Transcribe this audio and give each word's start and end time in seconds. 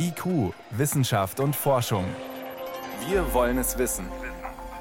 IQ, 0.00 0.54
Wissenschaft 0.70 1.40
und 1.40 1.56
Forschung. 1.56 2.04
Wir 3.08 3.34
wollen 3.34 3.58
es 3.58 3.78
wissen. 3.78 4.06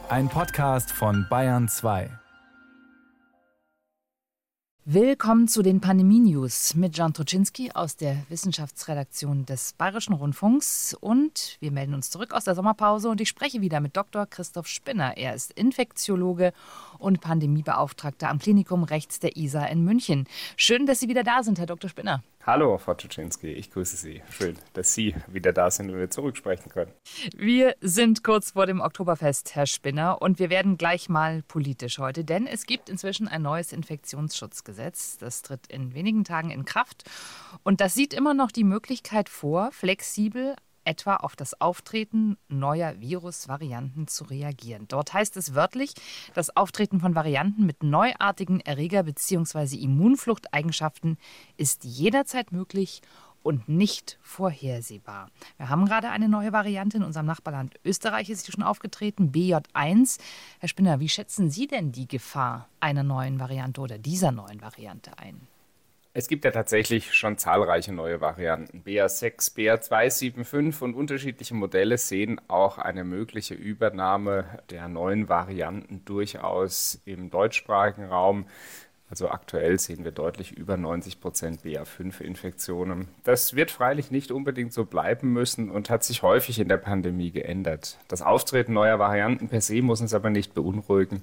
Ein 0.09 0.29
Podcast 0.29 0.91
von 0.91 1.25
Bayern 1.27 1.67
2. 1.67 2.11
Willkommen 4.85 5.47
zu 5.47 5.63
den 5.63 5.81
Pandemie-News 5.81 6.75
mit 6.75 6.95
Jan 6.95 7.13
Toczynski 7.13 7.71
aus 7.73 7.97
der 7.97 8.15
Wissenschaftsredaktion 8.29 9.45
des 9.45 9.73
Bayerischen 9.73 10.13
Rundfunks. 10.13 10.93
Und 10.93 11.57
wir 11.59 11.71
melden 11.71 11.93
uns 11.93 12.09
zurück 12.09 12.31
aus 12.31 12.45
der 12.45 12.55
Sommerpause 12.55 13.09
und 13.09 13.19
ich 13.19 13.27
spreche 13.27 13.59
wieder 13.59 13.81
mit 13.81 13.97
Dr. 13.97 14.27
Christoph 14.27 14.67
Spinner. 14.67 15.17
Er 15.17 15.33
ist 15.33 15.51
Infektiologe 15.51 16.53
und 16.99 17.21
Pandemiebeauftragter 17.21 18.29
am 18.29 18.39
Klinikum 18.39 18.83
Rechts 18.83 19.19
der 19.19 19.37
ISA 19.37 19.65
in 19.65 19.83
München. 19.83 20.27
Schön, 20.55 20.85
dass 20.85 20.99
Sie 20.99 21.09
wieder 21.09 21.23
da 21.23 21.43
sind, 21.43 21.59
Herr 21.59 21.65
Dr. 21.65 21.89
Spinner. 21.89 22.23
Hallo, 22.47 22.77
Frau 22.77 22.93
Czuczynski, 22.93 23.47
ich 23.47 23.71
grüße 23.71 23.97
Sie. 23.97 24.21
Schön, 24.29 24.55
dass 24.71 24.93
Sie 24.93 25.13
wieder 25.27 25.51
da 25.51 25.69
sind 25.69 25.89
und 25.89 25.97
wir 25.97 26.09
zurücksprechen 26.09 26.71
können. 26.71 26.93
Wir 27.35 27.75
sind 27.81 28.23
kurz 28.23 28.51
vor 28.51 28.65
dem 28.65 28.79
Oktoberfest, 28.79 29.53
Herr 29.53 29.67
Spinner, 29.67 30.21
und 30.21 30.39
wir 30.39 30.49
werden 30.49 30.77
gleich 30.77 31.09
mal 31.09 31.43
politisch 31.43 31.99
heute, 31.99 32.23
denn 32.23 32.47
es 32.47 32.65
gibt 32.65 32.87
inzwischen 32.87 33.27
ein 33.27 33.41
neues 33.41 33.73
Infektionsschutzgesetz. 33.73 35.17
Das 35.17 35.41
tritt 35.41 35.67
in 35.67 35.93
wenigen 35.93 36.23
Tagen 36.23 36.49
in 36.49 36.63
Kraft 36.63 37.03
und 37.63 37.81
das 37.81 37.95
sieht 37.95 38.13
immer 38.13 38.33
noch 38.33 38.51
die 38.51 38.63
Möglichkeit 38.63 39.27
vor, 39.27 39.73
flexibel 39.73 40.55
etwa 40.87 41.17
auf 41.17 41.35
das 41.35 41.59
Auftreten 41.59 42.37
neuer 42.47 42.99
Virusvarianten 42.99 44.07
zu 44.07 44.23
reagieren. 44.23 44.87
Dort 44.87 45.13
heißt 45.13 45.35
es 45.37 45.53
wörtlich, 45.53 45.93
das 46.33 46.55
Auftreten 46.55 47.01
von 47.01 47.13
Varianten 47.13 47.65
mit 47.65 47.83
neuartigen 47.83 48.61
Erreger- 48.61 49.03
bzw. 49.03 49.75
Immunfluchteigenschaften 49.75 51.17
ist 51.57 51.83
jederzeit 51.83 52.51
möglich 52.51 53.01
und 53.43 53.69
nicht 53.69 54.17
vorhersehbar. 54.21 55.29
Wir 55.57 55.69
haben 55.69 55.85
gerade 55.85 56.09
eine 56.09 56.29
neue 56.29 56.53
Variante 56.53 56.97
in 56.97 57.03
unserem 57.03 57.25
Nachbarland 57.25 57.75
Österreich 57.83 58.29
ist 58.29 58.51
schon 58.51 58.63
aufgetreten, 58.63 59.31
BJ1. 59.31 60.19
Herr 60.59 60.69
Spinner, 60.69 60.99
wie 60.99 61.09
schätzen 61.09 61.49
Sie 61.49 61.67
denn 61.67 61.91
die 61.91 62.07
Gefahr 62.07 62.67
einer 62.79 63.03
neuen 63.03 63.39
Variante 63.39 63.81
oder 63.81 63.97
dieser 63.97 64.31
neuen 64.31 64.61
Variante 64.61 65.17
ein? 65.17 65.47
Es 66.17 66.27
gibt 66.27 66.45
ja 66.45 66.49
tatsächlich 66.49 67.13
schon 67.13 67.37
zahlreiche 67.37 67.93
neue 67.93 68.19
Varianten. 68.21 68.81
BA6, 68.81 69.55
BA275 69.55 70.81
und 70.81 70.95
unterschiedliche 70.95 71.53
Modelle 71.53 71.99
sehen 71.99 72.41
auch 72.47 72.79
eine 72.79 73.03
mögliche 73.03 73.53
Übernahme 73.53 74.45
der 74.71 74.87
neuen 74.87 75.29
Varianten 75.29 76.03
durchaus 76.05 76.99
im 77.05 77.29
deutschsprachigen 77.29 78.05
Raum. 78.05 78.47
Also 79.09 79.29
aktuell 79.29 79.79
sehen 79.79 80.03
wir 80.03 80.11
deutlich 80.11 80.51
über 80.51 80.75
90 80.75 81.21
Prozent 81.21 81.61
BA5-Infektionen. 81.61 83.07
Das 83.23 83.55
wird 83.55 83.71
freilich 83.71 84.11
nicht 84.11 84.31
unbedingt 84.31 84.73
so 84.73 84.83
bleiben 84.83 85.31
müssen 85.31 85.71
und 85.71 85.89
hat 85.89 86.03
sich 86.03 86.23
häufig 86.23 86.59
in 86.59 86.67
der 86.67 86.75
Pandemie 86.75 87.31
geändert. 87.31 87.97
Das 88.09 88.21
Auftreten 88.21 88.73
neuer 88.73 88.99
Varianten 88.99 89.47
per 89.47 89.61
se 89.61 89.81
muss 89.81 90.01
uns 90.01 90.13
aber 90.13 90.29
nicht 90.29 90.53
beunruhigen, 90.53 91.21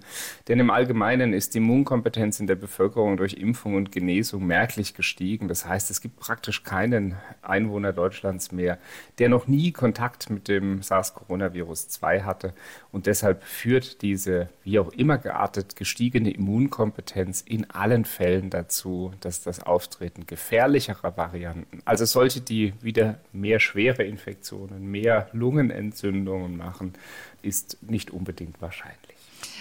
denn 0.49 0.61
im 0.61 0.71
Allgemeinen 0.71 1.35
ist 1.35 1.53
die 1.53 1.59
Immunkompetenz 1.59 2.41
in 2.41 2.47
der 2.47 2.55
Bevölkerung 2.55 3.19
durch 3.19 3.35
Impfung 3.35 3.75
und 3.75 3.93
Genesung 3.93 4.47
merklich 4.47 4.95
gestiegen. 4.95 5.49
Das 5.49 5.67
heißt, 5.67 5.91
es 5.91 6.01
gibt 6.01 6.19
praktisch 6.19 6.63
keinen 6.63 7.17
Einwohner 7.43 7.93
Deutschlands 7.93 8.51
mehr, 8.51 8.79
der 9.19 9.29
noch 9.29 9.47
nie 9.47 9.73
Kontakt 9.73 10.31
mit 10.31 10.49
dem 10.49 10.81
SARS-Coronavirus 10.81 11.89
2 11.91 12.23
hatte 12.23 12.55
und 12.93 13.05
deshalb 13.05 13.45
führt 13.45 14.01
diese 14.01 14.49
wie 14.63 14.79
auch 14.79 14.91
immer 14.93 15.19
geartet 15.19 15.77
gestiegene 15.77 16.31
Immunkompetenz 16.31 17.43
in 17.43 17.74
allen 17.75 18.05
Fällen 18.05 18.51
dazu, 18.51 19.13
dass 19.21 19.43
das 19.43 19.61
Auftreten 19.61 20.27
gefährlicherer 20.27 21.17
Varianten, 21.17 21.83
also 21.85 22.05
solche, 22.05 22.41
die 22.41 22.75
wieder 22.81 23.19
mehr 23.33 23.61
schwere 23.61 24.05
Infektionen, 24.05 24.91
mehr 24.91 25.29
Lungenentzündungen 25.33 26.57
machen, 26.57 26.95
ist 27.43 27.79
nicht 27.83 28.11
unbedingt 28.11 28.61
wahrscheinlich. 28.61 28.99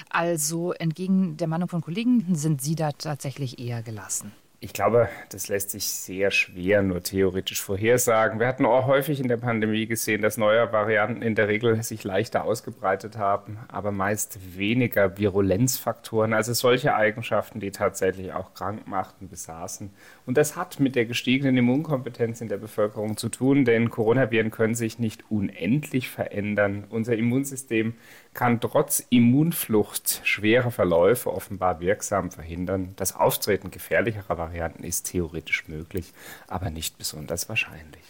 Also 0.10 0.74
entgegen 0.74 1.38
der 1.38 1.48
Meinung 1.48 1.70
von 1.70 1.82
Kollegen 1.82 2.36
sind 2.36 2.62
Sie 2.62 2.76
da 2.76 2.92
tatsächlich 2.92 3.60
eher 3.60 3.82
gelassen. 3.82 4.32
Ich 4.64 4.72
glaube, 4.72 5.10
das 5.28 5.50
lässt 5.50 5.72
sich 5.72 5.84
sehr 5.84 6.32
schwer 6.32 6.84
nur 6.84 7.04
theoretisch 7.04 7.62
vorhersagen. 7.62 8.40
Wir 8.40 8.48
hatten 8.48 8.66
auch 8.66 8.88
häufig 8.88 9.20
in 9.20 9.28
der 9.28 9.36
Pandemie 9.36 9.88
gesehen, 9.88 10.22
dass 10.22 10.38
neue 10.38 10.72
Varianten 10.72 11.22
in 11.22 11.36
der 11.36 11.50
Regel 11.50 11.84
sich 11.84 12.06
leichter 12.06 12.46
ausgebreitet 12.46 13.18
haben, 13.18 13.58
aber 13.68 13.92
meist 13.92 14.58
weniger 14.58 15.18
Virulenzfaktoren, 15.18 16.32
also 16.32 16.54
solche 16.54 16.96
Eigenschaften, 16.96 17.60
die 17.60 17.72
tatsächlich 17.72 18.32
auch 18.32 18.54
krank 18.54 18.88
machten, 18.88 19.28
besaßen. 19.28 19.90
Und 20.26 20.38
das 20.38 20.56
hat 20.56 20.80
mit 20.80 20.96
der 20.96 21.08
gestiegenen 21.08 21.58
Immunkompetenz 21.58 22.40
in 22.40 22.48
der 22.48 22.56
Bevölkerung 22.56 23.18
zu 23.18 23.28
tun, 23.28 23.66
denn 23.66 23.90
Coronaviren 23.90 24.50
können 24.50 24.76
sich 24.76 24.98
nicht 24.98 25.30
unendlich 25.30 26.08
verändern. 26.08 26.86
Unser 26.90 27.18
Immunsystem 27.18 27.96
kann 28.34 28.60
trotz 28.60 29.06
Immunflucht 29.10 30.22
schwere 30.24 30.72
Verläufe 30.72 31.32
offenbar 31.32 31.80
wirksam 31.80 32.32
verhindern. 32.32 32.94
Das 32.96 33.16
Auftreten 33.16 33.72
gefährlicherer 33.72 34.38
Varianten 34.38 34.84
ist 34.84 35.04
theoretisch 35.04 35.68
möglich, 35.68 36.14
aber 36.48 36.70
nicht 36.70 36.98
besonders 36.98 37.50
wahrscheinlich. 37.50 38.04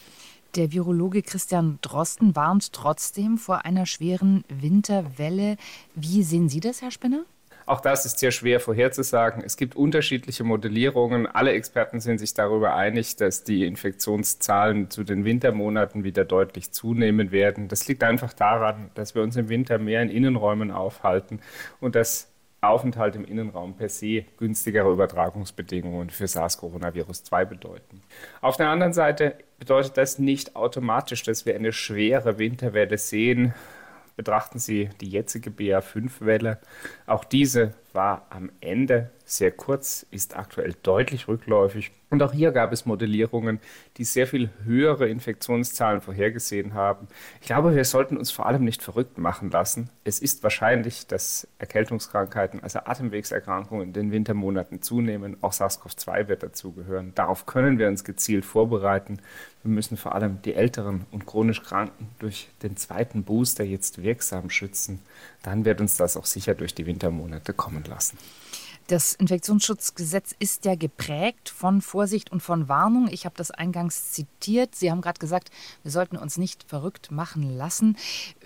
Der 0.56 0.72
Virologe 0.72 1.23
Christian 1.23 1.79
Drosten 1.81 2.35
warnt 2.35 2.73
trotzdem 2.73 3.39
vor 3.39 3.66
einer 3.66 3.88
schweren 3.88 4.44
Winterwelle. 4.50 5.57
Wie 5.95 6.22
sehen 6.22 6.47
Sie 6.47 6.59
das, 6.59 6.81
Herr 6.81 6.91
Spinner? 6.91 7.25
Auch 7.66 7.81
das 7.81 8.06
ist 8.06 8.19
sehr 8.19 8.31
schwer 8.31 8.59
vorherzusagen. 8.59 9.44
Es 9.44 9.57
gibt 9.57 9.75
unterschiedliche 9.75 10.44
Modellierungen. 10.44 11.28
Alle 11.28 11.51
Experten 11.53 12.00
sind 12.00 12.19
sich 12.19 12.34
darüber 12.34 12.75
einig, 12.75 13.16
dass 13.16 13.44
die 13.44 13.66
Infektionszahlen 13.66 14.90
zu 14.90 15.03
den 15.03 15.25
Wintermonaten 15.25 16.03
wieder 16.03 16.25
deutlich 16.25 16.72
zunehmen 16.72 17.31
werden. 17.31 17.68
Das 17.68 17.88
liegt 17.88 18.03
einfach 18.03 18.34
daran, 18.34 18.91
dass 18.96 19.16
wir 19.16 19.22
uns 19.22 19.35
im 19.35 19.50
Winter 19.50 19.78
mehr 19.78 20.01
in 20.01 20.09
Innenräumen 20.09 20.72
aufhalten 20.72 21.40
und 21.79 21.96
dass 21.96 22.29
Aufenthalt 22.63 23.16
im 23.16 23.25
Innenraum 23.25 23.75
per 23.75 23.90
se 23.90 24.24
günstigere 24.38 24.91
Übertragungsbedingungen 24.91 26.09
für 26.09 26.25
SARS-CoV-2 26.25 27.45
bedeuten. 27.45 28.01
Auf 28.41 28.57
der 28.57 28.69
anderen 28.69 28.94
Seite 28.94 29.35
bedeutet 29.59 29.97
das 29.97 30.18
nicht 30.18 30.56
automatisch, 30.56 31.24
dass 31.24 31.45
wir 31.45 31.56
eine 31.56 31.74
schwere 31.74 32.40
Winterwelle 32.40 32.97
sehen, 32.97 33.53
betrachten 34.16 34.59
Sie 34.59 34.90
die 35.01 35.09
jetzige 35.09 35.50
BA5-Welle. 35.50 36.59
Auch 37.06 37.24
diese 37.24 37.74
war 37.93 38.27
am 38.29 38.51
Ende 38.59 39.11
sehr 39.25 39.51
kurz, 39.51 40.05
ist 40.11 40.35
aktuell 40.35 40.75
deutlich 40.83 41.27
rückläufig. 41.27 41.91
Und 42.09 42.21
auch 42.21 42.33
hier 42.33 42.51
gab 42.51 42.71
es 42.71 42.85
Modellierungen, 42.85 43.59
die 43.97 44.03
sehr 44.03 44.27
viel 44.27 44.51
höhere 44.65 45.09
Infektionszahlen 45.09 46.01
vorhergesehen 46.01 46.75
haben. 46.75 47.07
Ich 47.41 47.47
glaube, 47.47 47.73
wir 47.73 47.85
sollten 47.85 48.17
uns 48.17 48.29
vor 48.29 48.45
allem 48.45 48.63
nicht 48.63 48.83
verrückt 48.83 49.17
machen 49.17 49.49
lassen. 49.49 49.89
Es 50.03 50.19
ist 50.19 50.43
wahrscheinlich, 50.43 51.07
dass 51.07 51.47
Erkältungskrankheiten, 51.57 52.61
also 52.61 52.79
Atemwegserkrankungen 52.79 53.87
in 53.87 53.93
den 53.93 54.11
Wintermonaten 54.11 54.81
zunehmen. 54.81 55.37
Auch 55.41 55.53
SARS-CoV-2 55.53 56.27
wird 56.27 56.43
dazugehören. 56.43 57.13
Darauf 57.15 57.47
können 57.47 57.79
wir 57.79 57.87
uns 57.87 58.03
gezielt 58.03 58.45
vorbereiten. 58.45 59.19
Wir 59.63 59.71
müssen 59.71 59.97
vor 59.97 60.13
allem 60.13 60.41
die 60.43 60.53
Älteren 60.53 61.05
und 61.11 61.25
chronisch 61.25 61.63
Kranken 61.63 62.09
durch 62.19 62.49
den 62.61 62.77
zweiten 62.77 63.23
Booster 63.23 63.63
jetzt 63.63 64.03
wirksam 64.03 64.49
schützen. 64.49 64.99
Dann 65.41 65.65
wird 65.65 65.81
uns 65.81 65.97
das 65.97 66.17
auch 66.17 66.25
sicher 66.25 66.53
durch 66.53 66.75
die 66.75 66.85
Wintermonate 66.85 67.53
kommen 67.53 67.82
lassen. 67.88 68.17
Das 68.88 69.13
Infektionsschutzgesetz 69.13 70.35
ist 70.39 70.66
ja 70.66 70.75
geprägt 70.75 71.49
von 71.49 71.81
Vorsicht 71.81 72.31
und 72.31 72.41
von 72.41 72.67
Warnung. 72.67 73.07
Ich 73.09 73.25
habe 73.25 73.35
das 73.38 73.49
eingangs 73.49 74.11
zitiert. 74.11 74.75
Sie 74.75 74.91
haben 74.91 74.99
gerade 74.99 75.19
gesagt, 75.19 75.51
wir 75.83 75.91
sollten 75.91 76.17
uns 76.17 76.38
nicht 76.38 76.63
verrückt 76.63 77.09
machen 77.09 77.57
lassen. 77.57 77.95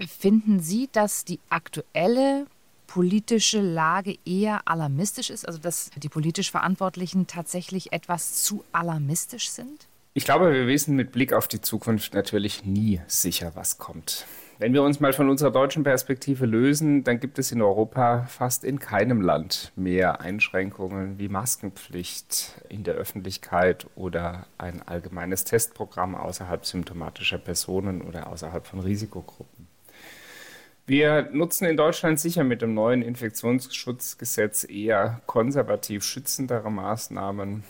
Finden 0.08 0.59
Sie, 0.59 0.90
dass 0.92 1.25
die 1.25 1.40
aktuelle 1.50 2.46
politische 2.86 3.62
Lage 3.62 4.18
eher 4.25 4.62
alarmistisch 4.66 5.30
ist, 5.31 5.46
also 5.48 5.59
dass 5.59 5.90
die 5.96 6.09
politisch 6.09 6.52
Verantwortlichen 6.52 7.28
tatsächlich 7.28 7.92
etwas 7.92 8.44
zu 8.44 8.64
alarmistisch 8.72 9.50
sind? 9.50 9.88
Ich 10.14 10.25
glaube, 10.25 10.52
wir 10.52 10.68
wissen 10.68 10.96
mit 10.96 11.12
Blick 11.12 11.34
auf 11.34 11.48
die 11.48 11.62
Zukunft 11.62 12.14
natürlich 12.14 12.64
nie 12.64 13.01
sicher, 13.07 13.51
was 13.56 13.78
kommt. 13.78 14.25
Wenn 14.59 14.74
wir 14.74 14.81
uns 14.81 15.00
mal 15.00 15.13
von 15.13 15.30
unserer 15.30 15.51
deutschen 15.51 15.83
Perspektive 15.83 16.48
lösen, 16.48 17.04
dann 17.04 17.19
gibt 17.19 17.38
es 17.38 17.51
in 17.51 17.62
Europa 17.62 18.25
fast 18.25 18.63
in 18.63 18.80
keinem 18.80 19.21
Land 19.21 19.71
mehr 19.75 20.19
Einschränkungen 20.21 21.19
wie 21.19 21.30
Maskenpflicht 21.30 22.59
in 22.68 22.83
der 22.83 22.95
Öffentlichkeit 22.95 23.86
oder 23.95 24.48
ein 24.57 24.81
allgemeines 24.81 25.44
Testprogramm 25.44 26.15
außerhalb 26.15 26.65
symptomatischer 26.65 27.38
Personen 27.38 28.01
oder 28.01 28.31
außerhalb 28.31 28.65
von 28.65 28.80
Risikogruppen. 28.80 29.68
Wir 30.88 31.30
nutzen 31.31 31.65
in 31.65 31.77
Deutschland 31.77 32.19
sicher 32.19 32.44
mit 32.44 32.63
dem 32.63 32.74
neuen 32.74 33.03
Infektionsschutzgesetz 33.03 34.68
eher 34.68 35.21
konservativ 35.27 36.03
schützendere 36.03 36.71
Maßnahmen 36.71 37.63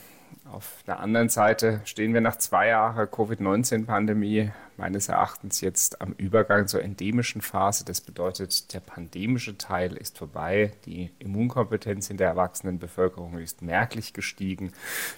Auf 0.51 0.83
der 0.87 0.99
anderen 0.99 1.29
Seite 1.29 1.81
stehen 1.83 2.13
wir 2.13 2.21
nach 2.21 2.37
zwei 2.37 2.67
Jahren 2.67 3.09
Covid-19-Pandemie 3.11 4.51
meines 4.77 5.09
Erachtens 5.09 5.61
jetzt 5.61 6.01
am 6.01 6.13
Übergang 6.13 6.67
zur 6.67 6.83
endemischen 6.83 7.41
Phase. 7.41 7.83
Das 7.83 7.99
bedeutet, 7.99 8.73
der 8.73 8.79
pandemische 8.79 9.57
Teil 9.57 9.97
ist 9.97 10.17
vorbei. 10.17 10.71
Die 10.85 11.11
Immunkompetenz 11.19 12.09
in 12.09 12.17
der 12.17 12.27
erwachsenen 12.27 12.79
Bevölkerung 12.79 13.37
ist 13.39 13.61
merklich 13.61 14.13
gestiegen. 14.13 14.71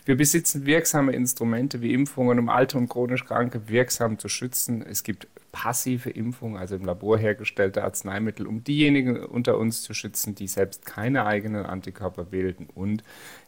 Wir 0.05 0.17
besitzen 0.17 0.65
wirksame 0.65 1.11
Instrumente 1.11 1.81
wie 1.81 1.93
Impfungen, 1.93 2.39
um 2.39 2.49
alte 2.49 2.77
und 2.77 2.89
chronisch 2.89 3.25
Kranke 3.25 3.67
wirksam 3.67 4.17
zu 4.17 4.29
schützen. 4.29 4.81
Es 4.81 5.03
gibt 5.03 5.27
passive 5.51 6.09
Impfungen, 6.09 6.57
also 6.57 6.75
im 6.75 6.85
Labor 6.85 7.17
hergestellte 7.17 7.83
Arzneimittel, 7.83 8.47
um 8.47 8.63
diejenigen 8.63 9.23
unter 9.23 9.57
uns 9.57 9.81
zu 9.81 9.93
schützen, 9.93 10.35
die 10.35 10.47
selbst 10.47 10.85
keine 10.85 11.25
eigenen 11.25 11.65
Antikörper 11.65 12.23
bilden. 12.23 12.67
Und 12.73 13.03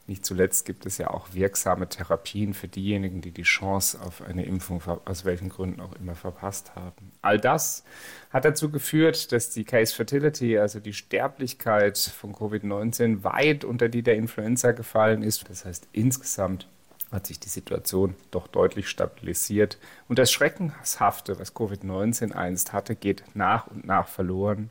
nicht 0.07 0.25
zuletzt 0.25 0.65
gibt 0.65 0.85
es 0.85 0.97
ja 0.97 1.09
auch 1.09 1.33
wirksame 1.33 1.87
Therapien 1.87 2.53
für 2.53 2.67
diejenigen, 2.67 3.21
die 3.21 3.31
die 3.31 3.43
Chance 3.43 3.99
auf 4.01 4.21
eine 4.21 4.45
Impfung 4.45 4.81
aus 5.05 5.25
welchen 5.25 5.49
Gründen 5.49 5.79
auch 5.79 5.93
immer 5.93 6.15
verpasst 6.15 6.75
haben. 6.75 7.11
All 7.21 7.39
das 7.39 7.83
hat 8.31 8.45
dazu 8.45 8.71
geführt, 8.71 9.31
dass 9.31 9.51
die 9.51 9.63
Case 9.63 9.93
Fertility, 9.93 10.57
also 10.57 10.79
die 10.79 10.93
Sterblichkeit 10.93 11.97
von 11.97 12.33
Covid-19, 12.33 13.23
weit 13.23 13.63
unter 13.63 13.89
die 13.89 14.01
der 14.01 14.15
Influenza 14.15 14.71
gefallen 14.71 15.23
ist. 15.23 15.47
Das 15.49 15.65
heißt, 15.65 15.87
insgesamt 15.91 16.67
hat 17.11 17.27
sich 17.27 17.39
die 17.39 17.49
Situation 17.49 18.15
doch 18.31 18.47
deutlich 18.47 18.87
stabilisiert. 18.87 19.77
Und 20.07 20.19
das 20.19 20.31
Schreckenshafte, 20.31 21.39
was 21.39 21.55
Covid-19 21.55 22.31
einst 22.31 22.73
hatte, 22.73 22.95
geht 22.95 23.23
nach 23.33 23.67
und 23.67 23.85
nach 23.85 24.07
verloren. 24.07 24.69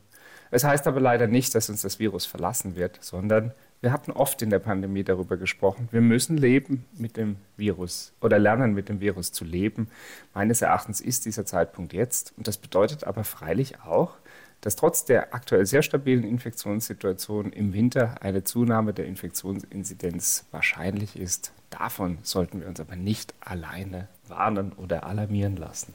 Es 0.49 0.63
heißt 0.63 0.87
aber 0.87 0.99
leider 0.99 1.27
nicht, 1.27 1.55
dass 1.55 1.69
uns 1.69 1.81
das 1.81 1.99
Virus 1.99 2.25
verlassen 2.25 2.75
wird, 2.75 2.97
sondern 3.01 3.53
wir 3.81 3.91
hatten 3.91 4.11
oft 4.11 4.41
in 4.43 4.51
der 4.51 4.59
Pandemie 4.59 5.03
darüber 5.03 5.37
gesprochen, 5.37 5.89
wir 5.91 6.01
müssen 6.01 6.37
leben 6.37 6.85
mit 6.93 7.17
dem 7.17 7.37
Virus 7.57 8.13
oder 8.21 8.37
lernen 8.37 8.75
mit 8.75 8.89
dem 8.89 8.99
Virus 8.99 9.31
zu 9.31 9.43
leben. 9.43 9.87
Meines 10.35 10.61
Erachtens 10.61 11.01
ist 11.01 11.25
dieser 11.25 11.47
Zeitpunkt 11.47 11.93
jetzt. 11.93 12.33
Und 12.37 12.47
das 12.47 12.57
bedeutet 12.57 13.05
aber 13.05 13.23
freilich 13.23 13.81
auch, 13.81 14.17
dass 14.61 14.75
trotz 14.75 15.05
der 15.05 15.33
aktuell 15.33 15.65
sehr 15.65 15.81
stabilen 15.81 16.23
Infektionssituation 16.23 17.51
im 17.51 17.73
Winter 17.73 18.21
eine 18.21 18.43
Zunahme 18.43 18.93
der 18.93 19.05
Infektionsinzidenz 19.07 20.45
wahrscheinlich 20.51 21.17
ist. 21.17 21.51
Davon 21.71 22.19
sollten 22.21 22.61
wir 22.61 22.67
uns 22.67 22.79
aber 22.79 22.95
nicht 22.95 23.33
alleine 23.39 24.07
warnen 24.27 24.71
oder 24.73 25.05
alarmieren 25.05 25.55
lassen. 25.55 25.93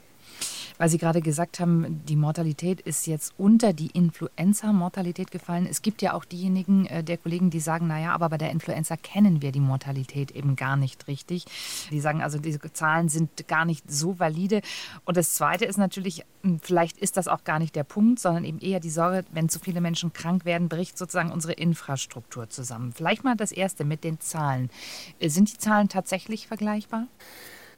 Weil 0.78 0.88
Sie 0.88 0.99
gerade 0.99 1.23
gesagt 1.23 1.61
haben, 1.61 2.02
die 2.06 2.17
Mortalität 2.17 2.81
ist 2.81 3.06
jetzt 3.06 3.34
unter 3.38 3.73
die 3.73 3.88
Influenza-Mortalität 3.88 5.31
gefallen. 5.31 5.67
Es 5.69 5.82
gibt 5.82 6.02
ja 6.02 6.12
auch 6.12 6.25
diejenigen 6.25 6.87
äh, 6.87 7.02
der 7.02 7.17
Kollegen, 7.17 7.50
die 7.50 7.61
sagen, 7.61 7.87
naja, 7.87 8.12
aber 8.12 8.28
bei 8.28 8.38
der 8.38 8.50
Influenza 8.50 8.96
kennen 8.96 9.43
wir 9.43 9.52
die 9.52 9.61
Mortalität 9.61 10.31
eben 10.32 10.56
gar 10.56 10.76
nicht 10.76 11.08
richtig. 11.08 11.46
Die 11.90 12.00
sagen 12.00 12.23
also, 12.23 12.38
diese 12.38 12.61
Zahlen 12.73 13.08
sind 13.08 13.49
gar 13.49 13.64
nicht 13.64 13.90
so 13.90 14.19
valide. 14.19 14.61
Und 15.05 15.17
das 15.17 15.34
Zweite 15.34 15.64
ist 15.64 15.78
natürlich, 15.78 16.25
hm, 16.43 16.61
vielleicht 16.61 16.99
ist 16.99 17.17
das 17.17 17.28
auch 17.28 17.44
gar 17.44 17.58
nicht 17.58 17.75
der 17.75 17.84
Punkt, 17.84 18.20
sondern 18.20 18.44
eben 18.44 18.58
eher 18.58 18.81
die 18.81 18.90
Sorge, 18.90 19.25
wenn 19.32 19.49
zu 19.49 19.58
viele 19.58 19.81
Menschen 19.81 20.12
krank 20.12 20.44
werden, 20.44 20.69
bricht 20.69 20.99
sozusagen 20.99 21.32
unsere 21.32 21.55
Infrastruktur 21.55 22.50
zusammen. 22.50 22.93
Vielleicht 22.93 23.25
mal 23.25 23.37
das 23.37 23.52
Erste 23.52 23.84
mit 23.84 24.05
den 24.05 24.20
Zahlen. 24.20 24.70
Äh, 25.19 25.28
sind 25.28 25.52
die 25.52 25.58
Zahlen 25.58 25.88
tatsächlich 25.88 26.46
vergleichbar? 26.46 27.06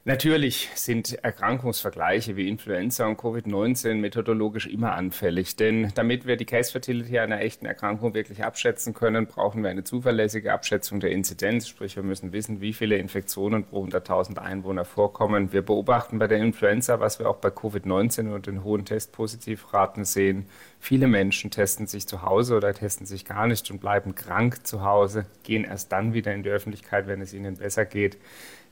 Natürlich 0.04 0.70
sind 0.74 1.22
Erkrankungsvergleiche 1.22 2.34
wie 2.36 2.48
Influenza 2.48 3.04
und 3.06 3.20
Covid-19 3.20 3.96
methodologisch 3.96 4.66
immer 4.66 4.92
anfällig, 4.92 5.56
denn 5.56 5.92
damit 5.96 6.26
wir 6.26 6.36
die 6.36 6.46
Case 6.46 6.72
Fertility 6.72 7.18
einer 7.18 7.42
echten 7.42 7.66
Erkrankung 7.66 8.14
wirklich 8.14 8.42
abschätzen 8.42 8.94
können, 8.94 9.26
brauchen 9.26 9.62
wir 9.62 9.68
eine 9.68 9.84
zuverlässige 9.84 10.54
Abschätzung 10.54 11.00
der 11.00 11.10
Inzidenz, 11.10 11.68
sprich 11.68 11.96
wir 11.96 12.02
müssen 12.02 12.32
wissen, 12.32 12.62
wie 12.62 12.72
viele 12.72 12.96
Infektionen 12.96 13.64
pro 13.64 13.84
100.000 13.84 14.38
Einwohner 14.38 14.86
vorkommen. 14.86 15.52
Wir 15.52 15.60
beobachten 15.60 16.18
bei 16.18 16.26
der 16.26 16.38
Influenza, 16.38 17.00
was 17.00 17.18
wir 17.18 17.28
auch 17.28 17.36
bei 17.36 17.50
Covid-19 17.50 18.32
und 18.32 18.46
den 18.46 18.64
hohen 18.64 18.86
Testpositivraten 18.86 20.06
sehen. 20.06 20.46
Viele 20.80 21.06
Menschen 21.06 21.50
testen 21.50 21.86
sich 21.86 22.06
zu 22.06 22.22
Hause 22.22 22.56
oder 22.56 22.72
testen 22.72 23.04
sich 23.04 23.26
gar 23.26 23.46
nicht 23.46 23.70
und 23.70 23.80
bleiben 23.80 24.14
krank 24.14 24.66
zu 24.66 24.84
Hause, 24.84 25.26
gehen 25.42 25.64
erst 25.64 25.92
dann 25.92 26.14
wieder 26.14 26.32
in 26.32 26.44
die 26.44 26.50
Öffentlichkeit, 26.50 27.08
wenn 27.08 27.20
es 27.20 27.34
ihnen 27.34 27.56
besser 27.56 27.84
geht. 27.84 28.16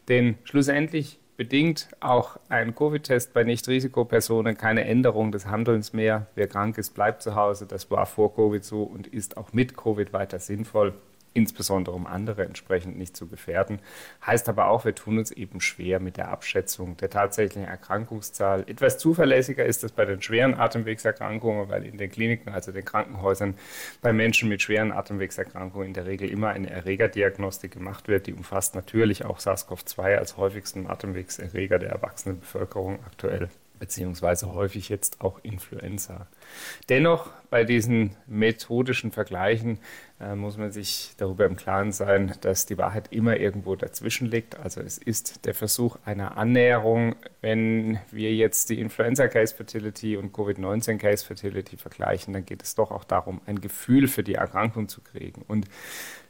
Denn 0.09 0.37
schlussendlich 0.45 1.19
bedingt 1.37 1.89
auch 2.01 2.39
ein 2.49 2.75
Covid-Test 2.75 3.35
bei 3.35 3.45
Nicht-Risikopersonen 3.45 4.57
keine 4.57 4.85
Änderung 4.85 5.33
des 5.33 5.47
Handelns 5.47 5.93
mehr. 5.93 6.27
Wer 6.35 6.47
krank 6.47 6.79
ist, 6.79 6.95
bleibt 6.95 7.23
zu 7.23 7.35
Hause. 7.35 7.67
Das 7.67 7.91
war 7.91 8.07
vor 8.07 8.35
Covid 8.35 8.65
so 8.65 8.83
und 8.83 9.07
ist 9.07 9.37
auch 9.37 9.53
mit 9.53 9.77
Covid 9.77 10.13
weiter 10.13 10.39
sinnvoll 10.39 10.95
insbesondere 11.37 11.95
um 11.95 12.07
andere 12.07 12.45
entsprechend 12.45 12.97
nicht 12.97 13.17
zu 13.17 13.29
gefährden. 13.29 13.79
Heißt 14.25 14.49
aber 14.49 14.69
auch, 14.69 14.85
wir 14.87 14.95
tun 14.95 15.19
uns 15.19 15.31
eben 15.31 15.61
schwer 15.61 16.01
mit 16.01 16.17
der 16.17 16.29
Abschätzung 16.29 16.97
der 16.97 17.11
tatsächlichen 17.11 17.69
Erkrankungszahl. 17.69 18.65
Etwas 18.67 18.97
zuverlässiger 18.99 19.65
ist 19.65 19.85
es 19.85 19.93
bei 19.93 20.07
den 20.07 20.23
schweren 20.23 20.55
Atemwegserkrankungen, 20.55 21.69
weil 21.69 21.85
in 21.85 21.99
den 21.99 22.11
Kliniken, 22.11 22.53
also 22.53 22.73
den 22.73 22.85
Krankenhäusern, 22.85 23.55
bei 24.01 24.13
Menschen 24.13 24.49
mit 24.49 24.63
schweren 24.63 24.93
Atemwegserkrankungen 24.93 25.89
in 25.89 25.95
der 25.95 26.07
Regel 26.07 26.31
immer 26.31 26.49
eine 26.49 26.71
Erregerdiagnostik 26.71 27.73
gemacht 27.73 28.09
wird. 28.09 28.27
Die 28.27 28.33
umfasst 28.33 28.75
natürlich 28.75 29.27
auch 29.27 29.39
SARS-CoV-2 29.39 30.17
als 30.17 30.39
häufigsten 30.39 30.87
Atemwegserreger 30.87 31.79
der 31.79 31.91
erwachsenen 31.91 32.41
Bevölkerung 32.41 32.99
aktuell 33.05 33.51
beziehungsweise 33.79 34.53
häufig 34.53 34.89
jetzt 34.89 35.21
auch 35.21 35.39
Influenza. 35.43 36.27
Dennoch 36.89 37.31
bei 37.51 37.65
diesen 37.65 38.17
methodischen 38.27 39.13
Vergleichen 39.13 39.79
äh, 40.19 40.35
muss 40.35 40.57
man 40.57 40.73
sich 40.73 41.13
darüber 41.19 41.45
im 41.45 41.57
Klaren 41.57 41.93
sein, 41.93 42.35
dass 42.41 42.67
die 42.67 42.79
Wahrheit 42.79 43.09
immer 43.13 43.37
irgendwo 43.37 43.77
dazwischen 43.77 44.27
liegt. 44.31 44.59
Also 44.59 44.81
es 44.81 44.99
ist 44.99 45.45
der 45.45 45.55
Versuch 45.55 45.99
einer 46.05 46.37
Annäherung. 46.39 47.17
Wenn 47.41 47.99
wir 48.11 48.35
jetzt 48.35 48.71
die 48.71 48.81
Influenza 48.81 49.29
Case 49.29 49.55
Fertility 49.55 50.17
und 50.17 50.35
Covid-19 50.35 50.97
Case 50.99 51.25
Fertility 51.25 51.77
vergleichen, 51.77 52.33
dann 52.33 52.47
geht 52.47 52.63
es 52.63 52.75
doch 52.75 52.91
auch 52.91 53.05
darum, 53.05 53.41
ein 53.47 53.61
Gefühl 53.61 54.09
für 54.09 54.23
die 54.23 54.35
Erkrankung 54.35 54.89
zu 54.89 55.03
kriegen. 55.03 55.43
Und 55.47 55.67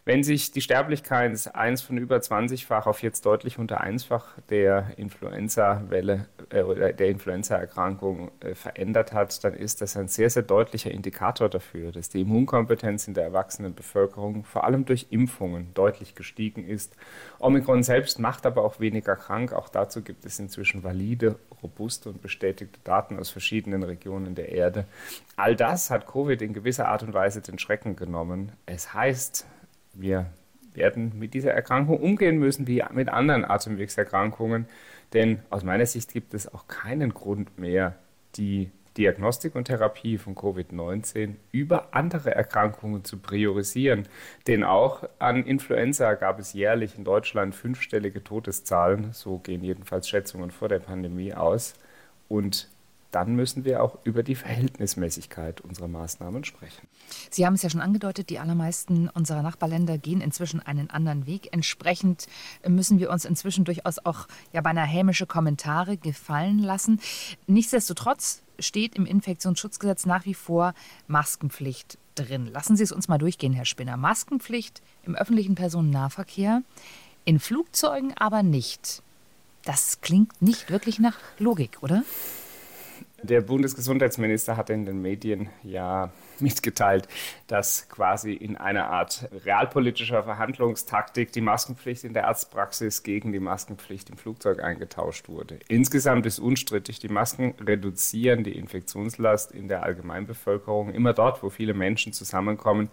wenn 0.07 0.23
sich 0.23 0.53
die 0.53 0.61
Sterblichkeit 0.61 1.55
eins 1.57 1.83
von 1.83 1.99
über 1.99 2.19
20-fach 2.19 2.87
auf 2.87 3.03
jetzt 3.03 3.27
deutlich 3.27 3.59
unter 3.59 3.81
einfach 3.81 4.39
der 4.51 4.93
Influenza-Welle 4.97 6.29
äh, 6.51 6.95
der 6.95 7.09
Influenza-Erkrankung 7.09 8.31
äh, 8.39 8.55
verändert 8.55 9.13
hat, 9.13 9.43
dann 9.43 9.55
ist 9.55 9.81
das 9.81 9.97
ein 9.97 10.07
sehr, 10.07 10.31
sehr 10.31 10.45
deutlicher 10.45 10.93
Indikator 10.93 11.06
dafür, 11.11 11.93
dass 11.93 12.09
die 12.09 12.21
Immunkompetenz 12.23 13.09
in 13.09 13.15
der 13.15 13.25
erwachsenen 13.25 13.75
Bevölkerung 13.75 14.45
vor 14.45 14.65
allem 14.65 14.85
durch 14.85 15.07
Impfungen 15.11 15.73
deutlich 15.75 16.15
gestiegen 16.15 16.67
ist. 16.67 16.95
Omikron 17.39 17.83
selbst 17.83 18.19
macht 18.19 18.47
aber 18.47 18.63
auch 18.65 18.81
weniger 18.81 19.17
krank. 19.17 19.53
Auch 19.53 19.69
dazu 19.69 20.03
gibt 20.03 20.25
es 20.25 20.39
inzwischen 20.39 20.85
valide, 20.85 21.37
robuste 21.63 22.09
und 22.09 22.23
bestätigte 22.23 22.81
Daten 22.85 23.19
aus 23.19 23.31
verschiedenen 23.31 23.83
Regionen 23.83 24.35
der 24.35 24.51
Erde. 24.51 24.87
All 25.37 25.57
das 25.57 25.91
hat 25.91 26.07
Covid 26.07 26.41
in 26.43 26.53
gewisser 26.53 26.89
Art 26.89 27.03
und 27.03 27.15
Weise 27.15 27.41
den 27.41 27.59
Schrecken 27.59 27.97
genommen. 27.97 28.53
Es 28.67 28.95
heißt, 28.95 29.47
wir 29.95 30.27
werden 30.75 31.19
mit 31.19 31.35
dieser 31.35 31.53
Erkrankung 31.53 31.99
umgehen 32.01 32.39
müssen 32.39 32.67
wie 32.67 32.83
mit 32.93 33.09
anderen 33.09 33.45
Atemwegserkrankungen, 33.45 34.67
denn 35.13 35.41
aus 35.51 35.65
meiner 35.65 35.87
Sicht 35.87 36.13
gibt 36.13 36.35
es 36.35 36.53
auch 36.53 36.69
keinen 36.69 37.15
Grund 37.15 37.59
mehr, 37.59 37.97
die 38.37 38.71
Diagnostik 38.97 39.55
und 39.55 39.65
Therapie 39.65 40.19
von 40.19 40.35
Covid-19 40.35 41.35
über 41.53 41.95
andere 41.95 42.35
Erkrankungen 42.35 43.05
zu 43.05 43.19
priorisieren. 43.19 44.09
Denn 44.47 44.65
auch 44.65 45.05
an 45.19 45.45
Influenza 45.45 46.15
gab 46.15 46.39
es 46.39 46.53
jährlich 46.53 46.97
in 46.97 47.05
Deutschland 47.05 47.55
fünfstellige 47.55 48.25
Todeszahlen, 48.25 49.13
so 49.13 49.39
gehen 49.39 49.63
jedenfalls 49.63 50.09
Schätzungen 50.09 50.51
vor 50.51 50.69
der 50.69 50.81
Pandemie 50.81 51.35
aus. 51.35 51.75
Und 52.29 52.69
dann 53.17 53.35
müssen 53.35 53.65
wir 53.65 53.83
auch 53.83 53.99
über 54.05 54.23
die 54.23 54.35
Verhältnismäßigkeit 54.35 55.63
unserer 55.63 55.89
Maßnahmen 55.89 56.45
sprechen. 56.45 56.87
Sie 57.31 57.47
haben 57.47 57.55
es 57.55 57.63
ja 57.63 57.71
schon 57.71 57.81
angedeutet, 57.81 58.29
die 58.31 58.39
allermeisten 58.39 59.09
unserer 59.09 59.43
Nachbarländer 59.43 59.97
gehen 59.97 60.21
inzwischen 60.21 60.61
einen 60.61 60.91
anderen 60.91 61.27
Weg. 61.27 61.49
Entsprechend 61.53 62.27
müssen 62.67 62.99
wir 62.99 63.11
uns 63.11 63.25
inzwischen 63.25 63.65
durchaus 63.65 64.05
auch 64.05 64.27
ja 64.53 64.61
beinahe 64.61 64.87
hämische 64.87 65.27
Kommentare 65.27 65.97
gefallen 65.97 66.59
lassen. 66.59 67.01
Nichtsdestotrotz 67.47 68.43
steht 68.59 68.95
im 68.95 69.07
Infektionsschutzgesetz 69.07 70.07
nach 70.07 70.25
wie 70.25 70.35
vor 70.35 70.75
Maskenpflicht 71.07 71.99
drin. 72.15 72.47
Lassen 72.47 72.77
Sie 72.77 72.83
es 72.83 72.93
uns 72.93 73.09
mal 73.09 73.19
durchgehen, 73.19 73.53
Herr 73.53 73.65
Spinner. 73.65 73.97
Maskenpflicht 73.97 74.83
im 75.05 75.15
öffentlichen 75.15 75.55
Personennahverkehr, 75.55 76.63
in 77.25 77.39
Flugzeugen 77.39 78.15
aber 78.17 78.43
nicht. 78.43 79.03
Das 79.65 80.01
klingt 80.01 80.41
nicht 80.41 80.71
wirklich 80.71 80.99
nach 80.99 81.19
Logik, 81.39 81.79
oder? 81.83 82.05
Der 83.29 83.41
Bundesgesundheitsminister 83.41 84.57
hat 84.57 84.71
in 84.71 84.87
den 84.87 85.03
Medien 85.03 85.49
ja 85.65 86.13
mitgeteilt, 86.39 87.09
dass 87.49 87.89
quasi 87.89 88.33
in 88.33 88.57
einer 88.57 88.89
Art 88.89 89.29
realpolitischer 89.45 90.23
Verhandlungstaktik 90.23 91.33
die 91.33 91.41
Maskenpflicht 91.41 92.05
in 92.05 92.13
der 92.13 92.29
Arztpraxis 92.29 93.03
gegen 93.03 93.33
die 93.33 93.41
Maskenpflicht 93.41 94.11
im 94.11 94.17
Flugzeug 94.17 94.63
eingetauscht 94.63 95.29
wurde. 95.29 95.59
Insgesamt 95.67 96.25
ist 96.25 96.39
unstrittig, 96.39 97.01
die 97.01 97.09
Masken 97.09 97.55
reduzieren 97.61 98.45
die 98.45 98.57
Infektionslast 98.57 99.51
in 99.51 99.67
der 99.67 99.83
Allgemeinbevölkerung. 99.83 100.91
Immer 100.95 101.13
dort, 101.13 101.43
wo 101.43 101.51
viele 101.51 101.75
Menschen 101.75 102.13
zusammenkommen, 102.13 102.91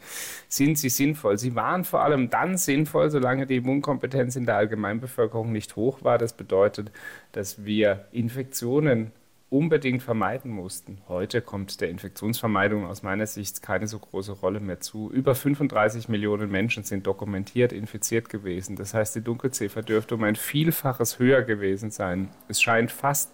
sind 0.47 0.79
sie 0.79 0.89
sinnvoll. 0.89 1.37
Sie 1.37 1.53
waren 1.53 1.83
vor 1.83 2.03
allem 2.03 2.31
dann 2.31 2.57
sinnvoll, 2.57 3.11
solange 3.11 3.45
die 3.45 3.57
Immunkompetenz 3.57 4.35
in 4.35 4.47
der 4.47 4.57
Allgemeinbevölkerung 4.57 5.51
nicht 5.51 5.75
hoch 5.75 6.03
war. 6.03 6.17
Das 6.17 6.33
bedeutet, 6.33 6.91
dass 7.33 7.65
wir 7.65 8.07
Infektionen 8.11 9.11
unbedingt 9.53 10.01
vermeiden 10.01 10.49
mussten. 10.49 10.97
Heute 11.07 11.39
kommt 11.39 11.79
der 11.79 11.89
Infektionsvermeidung 11.89 12.87
aus 12.87 13.03
meiner 13.03 13.27
Sicht 13.27 13.61
keine 13.61 13.85
so 13.85 13.99
große 13.99 14.31
Rolle 14.31 14.59
mehr 14.59 14.79
zu. 14.79 15.11
Über 15.11 15.35
35 15.35 16.09
Millionen 16.09 16.49
Menschen 16.49 16.83
sind 16.83 17.05
dokumentiert 17.05 17.71
infiziert 17.71 18.29
gewesen. 18.29 18.75
Das 18.75 18.95
heißt, 18.95 19.15
die 19.15 19.21
Dunkelziffer 19.21 19.83
dürfte 19.83 20.15
um 20.15 20.23
ein 20.23 20.35
Vielfaches 20.35 21.19
höher 21.19 21.43
gewesen 21.43 21.91
sein. 21.91 22.29
Es 22.47 22.63
scheint 22.63 22.91
fast 22.91 23.31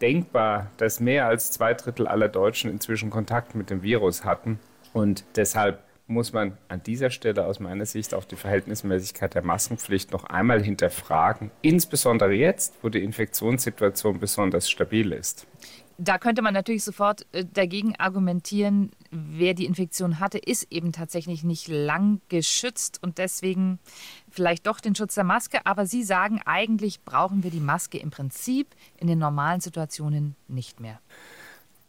denkbar, 0.00 0.70
dass 0.78 0.98
mehr 0.98 1.26
als 1.26 1.52
zwei 1.52 1.74
Drittel 1.74 2.06
aller 2.06 2.30
Deutschen 2.30 2.70
inzwischen 2.70 3.10
Kontakt 3.10 3.54
mit 3.54 3.68
dem 3.68 3.82
Virus 3.82 4.24
hatten. 4.24 4.58
Und 4.94 5.24
deshalb 5.36 5.82
muss 6.06 6.32
man 6.32 6.58
an 6.68 6.82
dieser 6.82 7.10
Stelle 7.10 7.46
aus 7.46 7.60
meiner 7.60 7.86
Sicht 7.86 8.14
auch 8.14 8.24
die 8.24 8.36
Verhältnismäßigkeit 8.36 9.34
der 9.34 9.42
Maskenpflicht 9.42 10.12
noch 10.12 10.24
einmal 10.24 10.62
hinterfragen, 10.62 11.50
insbesondere 11.62 12.32
jetzt, 12.32 12.74
wo 12.82 12.88
die 12.90 13.02
Infektionssituation 13.02 14.18
besonders 14.18 14.68
stabil 14.68 15.12
ist. 15.12 15.46
Da 15.96 16.18
könnte 16.18 16.42
man 16.42 16.54
natürlich 16.54 16.82
sofort 16.82 17.24
äh, 17.32 17.44
dagegen 17.44 17.94
argumentieren, 17.96 18.90
wer 19.10 19.54
die 19.54 19.64
Infektion 19.64 20.18
hatte, 20.18 20.38
ist 20.38 20.66
eben 20.72 20.90
tatsächlich 20.90 21.44
nicht 21.44 21.68
lang 21.68 22.20
geschützt 22.28 23.00
und 23.00 23.18
deswegen 23.18 23.78
vielleicht 24.28 24.66
doch 24.66 24.80
den 24.80 24.96
Schutz 24.96 25.14
der 25.14 25.22
Maske. 25.22 25.64
Aber 25.64 25.86
Sie 25.86 26.02
sagen, 26.02 26.40
eigentlich 26.44 27.04
brauchen 27.04 27.44
wir 27.44 27.52
die 27.52 27.60
Maske 27.60 27.98
im 27.98 28.10
Prinzip 28.10 28.74
in 28.98 29.06
den 29.06 29.20
normalen 29.20 29.60
Situationen 29.60 30.34
nicht 30.48 30.80
mehr. 30.80 30.98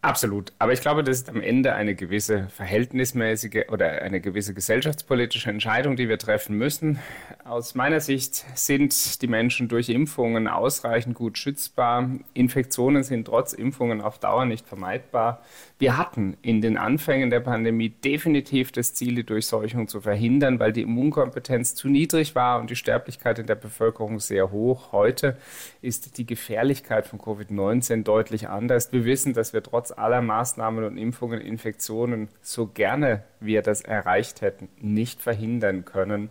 Absolut. 0.06 0.54
Aber 0.60 0.72
ich 0.72 0.82
glaube, 0.82 1.04
das 1.04 1.18
ist 1.18 1.30
am 1.30 1.42
Ende 1.42 1.74
eine 1.74 1.96
gewisse 1.96 2.48
verhältnismäßige 2.50 3.70
oder 3.72 4.04
eine 4.04 4.22
gewisse 4.22 4.54
gesellschaftspolitische 4.54 5.50
Entscheidung, 5.50 5.96
die 5.96 6.08
wir 6.08 6.20
treffen 6.20 6.60
müssen. 6.60 7.00
Aus 7.44 7.74
meiner 7.74 8.00
Sicht 8.00 8.46
sind 8.54 9.24
die 9.24 9.28
Menschen 9.28 9.68
durch 9.68 9.90
Impfungen 9.90 10.48
ausreichend 10.48 11.16
gut 11.16 11.40
schützbar. 11.40 12.08
Infektionen 12.36 13.02
sind 13.02 13.26
trotz 13.26 13.54
Impfungen 13.54 14.00
auf 14.00 14.20
Dauer 14.20 14.46
nicht 14.46 14.68
vermeidbar. 14.68 15.42
Wir 15.80 15.98
hatten 15.98 16.38
in 16.44 16.62
den 16.62 16.78
Anfängen 16.78 17.32
der 17.32 17.40
Pandemie 17.40 17.90
definitiv 17.90 18.72
das 18.72 18.94
Ziel, 18.94 19.16
die 19.16 19.26
Durchseuchung 19.26 19.88
zu 19.88 20.02
verhindern, 20.02 20.60
weil 20.60 20.72
die 20.72 20.84
Immunkompetenz 20.84 21.74
zu 21.74 21.90
niedrig 21.90 22.36
war 22.36 22.60
und 22.60 22.70
die 22.70 22.76
Sterblichkeit 22.76 23.40
in 23.40 23.48
der 23.48 23.56
Bevölkerung 23.56 24.20
sehr 24.20 24.52
hoch. 24.52 24.92
Heute 24.92 25.36
ist 25.82 26.20
die 26.20 26.28
Gefährlichkeit 26.28 27.08
von 27.08 27.20
Covid-19 27.20 28.04
deutlich 28.04 28.48
anders. 28.48 28.94
Wir 28.94 29.04
wissen, 29.04 29.34
dass 29.34 29.52
wir 29.52 29.64
trotz 29.64 29.95
aller 29.98 30.22
Maßnahmen 30.22 30.84
und 30.84 30.98
Impfungen 30.98 31.42
Infektionen, 31.42 32.30
so 32.42 32.68
gerne 32.68 33.24
wir 33.40 33.62
das 33.62 33.82
erreicht 33.82 34.42
hätten, 34.42 34.70
nicht 34.80 35.22
verhindern 35.22 35.86
können. 35.86 36.30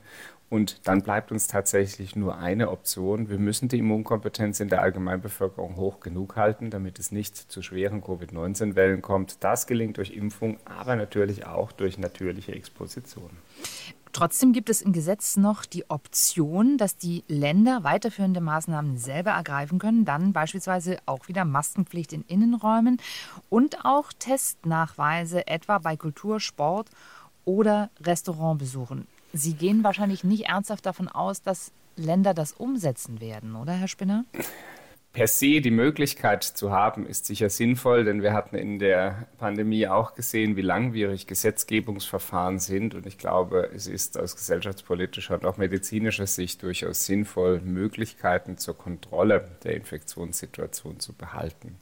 Und 0.50 0.86
dann 0.86 1.02
bleibt 1.02 1.32
uns 1.32 1.48
tatsächlich 1.48 2.14
nur 2.14 2.38
eine 2.38 2.70
Option. 2.70 3.28
Wir 3.28 3.38
müssen 3.38 3.68
die 3.68 3.78
Immunkompetenz 3.78 4.60
in 4.60 4.68
der 4.68 4.82
Allgemeinbevölkerung 4.82 5.76
hoch 5.76 6.00
genug 6.00 6.36
halten, 6.36 6.70
damit 6.70 6.98
es 6.98 7.10
nicht 7.10 7.36
zu 7.36 7.60
schweren 7.60 8.02
Covid-19-Wellen 8.02 9.02
kommt. 9.02 9.42
Das 9.42 9.66
gelingt 9.66 9.96
durch 9.96 10.10
Impfung, 10.10 10.58
aber 10.64 10.94
natürlich 10.94 11.46
auch 11.46 11.72
durch 11.72 11.98
natürliche 11.98 12.52
Exposition. 12.52 13.30
Trotzdem 14.14 14.52
gibt 14.52 14.70
es 14.70 14.80
im 14.80 14.92
Gesetz 14.92 15.36
noch 15.36 15.64
die 15.64 15.90
Option, 15.90 16.78
dass 16.78 16.96
die 16.96 17.24
Länder 17.26 17.82
weiterführende 17.82 18.40
Maßnahmen 18.40 18.96
selber 18.96 19.32
ergreifen 19.32 19.80
können, 19.80 20.04
dann 20.04 20.32
beispielsweise 20.32 20.98
auch 21.04 21.26
wieder 21.26 21.44
Maskenpflicht 21.44 22.12
in 22.12 22.22
Innenräumen 22.22 23.00
und 23.50 23.84
auch 23.84 24.12
Testnachweise 24.16 25.48
etwa 25.48 25.78
bei 25.78 25.96
Kultur, 25.96 26.38
Sport 26.38 26.90
oder 27.44 27.90
Restaurantbesuchen. 28.00 29.08
Sie 29.32 29.54
gehen 29.54 29.82
wahrscheinlich 29.82 30.22
nicht 30.22 30.44
ernsthaft 30.44 30.86
davon 30.86 31.08
aus, 31.08 31.42
dass 31.42 31.72
Länder 31.96 32.34
das 32.34 32.52
umsetzen 32.52 33.20
werden, 33.20 33.56
oder 33.56 33.72
Herr 33.72 33.88
Spinner? 33.88 34.24
Per 35.14 35.28
se 35.28 35.60
die 35.60 35.70
Möglichkeit 35.70 36.42
zu 36.42 36.72
haben, 36.72 37.06
ist 37.06 37.24
sicher 37.24 37.48
sinnvoll, 37.48 38.04
denn 38.04 38.20
wir 38.20 38.32
hatten 38.32 38.56
in 38.56 38.80
der 38.80 39.28
Pandemie 39.38 39.86
auch 39.86 40.14
gesehen, 40.14 40.56
wie 40.56 40.62
langwierig 40.62 41.28
Gesetzgebungsverfahren 41.28 42.58
sind. 42.58 42.96
Und 42.96 43.06
ich 43.06 43.16
glaube, 43.16 43.70
es 43.72 43.86
ist 43.86 44.18
aus 44.18 44.34
gesellschaftspolitischer 44.34 45.34
und 45.34 45.46
auch 45.46 45.56
medizinischer 45.56 46.26
Sicht 46.26 46.64
durchaus 46.64 47.06
sinnvoll, 47.06 47.60
Möglichkeiten 47.60 48.58
zur 48.58 48.76
Kontrolle 48.76 49.48
der 49.62 49.76
Infektionssituation 49.76 50.98
zu 50.98 51.12
behalten. 51.12 51.76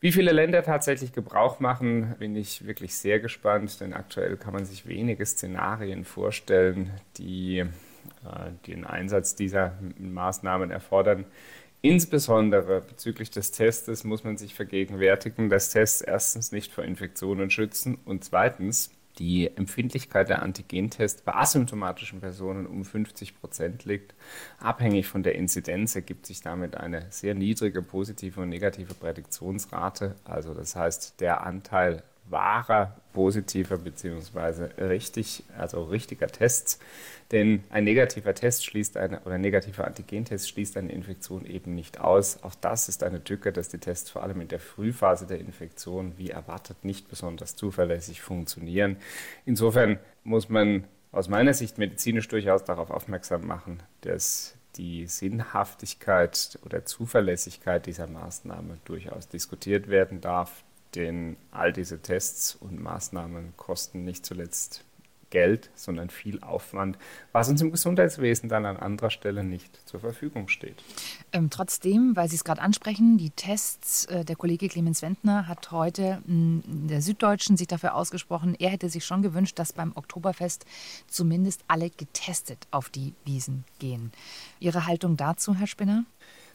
Wie 0.00 0.12
viele 0.12 0.30
Länder 0.30 0.62
tatsächlich 0.62 1.12
Gebrauch 1.12 1.58
machen, 1.58 2.14
bin 2.20 2.36
ich 2.36 2.64
wirklich 2.64 2.94
sehr 2.94 3.18
gespannt, 3.18 3.80
denn 3.80 3.92
aktuell 3.92 4.36
kann 4.36 4.52
man 4.52 4.64
sich 4.64 4.86
wenige 4.86 5.26
Szenarien 5.26 6.04
vorstellen, 6.04 6.92
die 7.18 7.58
äh, 7.58 8.52
den 8.66 8.84
Einsatz 8.84 9.34
dieser 9.34 9.78
Maßnahmen 9.98 10.70
erfordern. 10.70 11.24
Insbesondere 11.84 12.80
bezüglich 12.80 13.30
des 13.30 13.50
Testes 13.50 14.04
muss 14.04 14.22
man 14.22 14.36
sich 14.36 14.54
vergegenwärtigen, 14.54 15.50
dass 15.50 15.70
Tests 15.70 16.00
erstens 16.00 16.52
nicht 16.52 16.72
vor 16.72 16.84
Infektionen 16.84 17.50
schützen 17.50 17.98
und 18.04 18.22
zweitens 18.22 18.90
die 19.18 19.50
Empfindlichkeit 19.56 20.28
der 20.28 20.42
Antigentests 20.42 21.22
bei 21.22 21.34
asymptomatischen 21.34 22.20
Personen 22.20 22.66
um 22.66 22.84
50 22.84 23.38
Prozent 23.40 23.84
liegt. 23.84 24.14
Abhängig 24.60 25.08
von 25.08 25.24
der 25.24 25.34
Inzidenz 25.34 25.96
ergibt 25.96 26.24
sich 26.24 26.40
damit 26.40 26.76
eine 26.76 27.06
sehr 27.10 27.34
niedrige 27.34 27.82
positive 27.82 28.40
und 28.40 28.48
negative 28.48 28.94
Prädiktionsrate. 28.94 30.14
Also 30.24 30.54
das 30.54 30.76
heißt, 30.76 31.20
der 31.20 31.44
Anteil 31.44 32.04
wahrer 32.32 32.96
positiver 33.12 33.78
bzw. 33.78 34.82
richtig, 34.82 35.44
also 35.56 35.84
richtiger 35.84 36.26
Tests. 36.26 36.78
Denn 37.30 37.62
ein 37.70 37.84
negativer 37.84 38.34
Test 38.34 38.64
schließt 38.64 38.96
eine 38.96 39.20
oder 39.20 39.38
negativer 39.38 39.86
Antigentest 39.86 40.48
schließt 40.48 40.76
eine 40.76 40.92
Infektion 40.92 41.46
eben 41.46 41.74
nicht 41.74 42.00
aus. 42.00 42.42
Auch 42.42 42.54
das 42.54 42.88
ist 42.88 43.02
eine 43.02 43.22
Tücke, 43.22 43.52
dass 43.52 43.68
die 43.68 43.78
Tests 43.78 44.10
vor 44.10 44.22
allem 44.22 44.40
in 44.40 44.48
der 44.48 44.60
Frühphase 44.60 45.26
der 45.26 45.38
Infektion 45.38 46.14
wie 46.16 46.30
erwartet 46.30 46.84
nicht 46.84 47.08
besonders 47.08 47.56
zuverlässig 47.56 48.20
funktionieren. 48.20 48.96
Insofern 49.46 49.98
muss 50.24 50.48
man 50.48 50.84
aus 51.12 51.28
meiner 51.28 51.54
Sicht 51.54 51.78
medizinisch 51.78 52.28
durchaus 52.28 52.64
darauf 52.64 52.90
aufmerksam 52.90 53.46
machen, 53.46 53.82
dass 54.00 54.56
die 54.76 55.06
Sinnhaftigkeit 55.06 56.58
oder 56.64 56.86
Zuverlässigkeit 56.86 57.84
dieser 57.84 58.06
Maßnahme 58.06 58.78
durchaus 58.84 59.28
diskutiert 59.28 59.88
werden 59.88 60.22
darf 60.22 60.64
denn 60.94 61.36
all 61.50 61.72
diese 61.72 62.00
Tests 62.00 62.54
und 62.54 62.80
Maßnahmen 62.80 63.54
kosten 63.56 64.04
nicht 64.04 64.26
zuletzt 64.26 64.84
Geld, 65.32 65.70
sondern 65.74 66.10
viel 66.10 66.40
Aufwand, 66.42 66.98
was 67.32 67.48
uns 67.48 67.62
im 67.62 67.72
Gesundheitswesen 67.72 68.50
dann 68.50 68.66
an 68.66 68.76
anderer 68.76 69.10
Stelle 69.10 69.42
nicht 69.42 69.80
zur 69.88 69.98
Verfügung 69.98 70.48
steht. 70.48 70.76
Ähm, 71.32 71.48
trotzdem, 71.48 72.14
weil 72.14 72.28
Sie 72.28 72.36
es 72.36 72.44
gerade 72.44 72.60
ansprechen, 72.60 73.16
die 73.16 73.30
Tests, 73.30 74.04
äh, 74.04 74.26
der 74.26 74.36
Kollege 74.36 74.68
Clemens 74.68 75.00
Wendner 75.00 75.48
hat 75.48 75.72
heute 75.72 76.22
in 76.28 76.86
der 76.86 77.00
Süddeutschen 77.00 77.56
sich 77.56 77.66
dafür 77.66 77.94
ausgesprochen, 77.94 78.54
er 78.58 78.68
hätte 78.68 78.90
sich 78.90 79.06
schon 79.06 79.22
gewünscht, 79.22 79.58
dass 79.58 79.72
beim 79.72 79.92
Oktoberfest 79.94 80.66
zumindest 81.08 81.64
alle 81.66 81.88
getestet 81.88 82.66
auf 82.70 82.90
die 82.90 83.14
Wiesen 83.24 83.64
gehen. 83.78 84.12
Ihre 84.60 84.86
Haltung 84.86 85.16
dazu, 85.16 85.54
Herr 85.54 85.66
Spinner? 85.66 86.04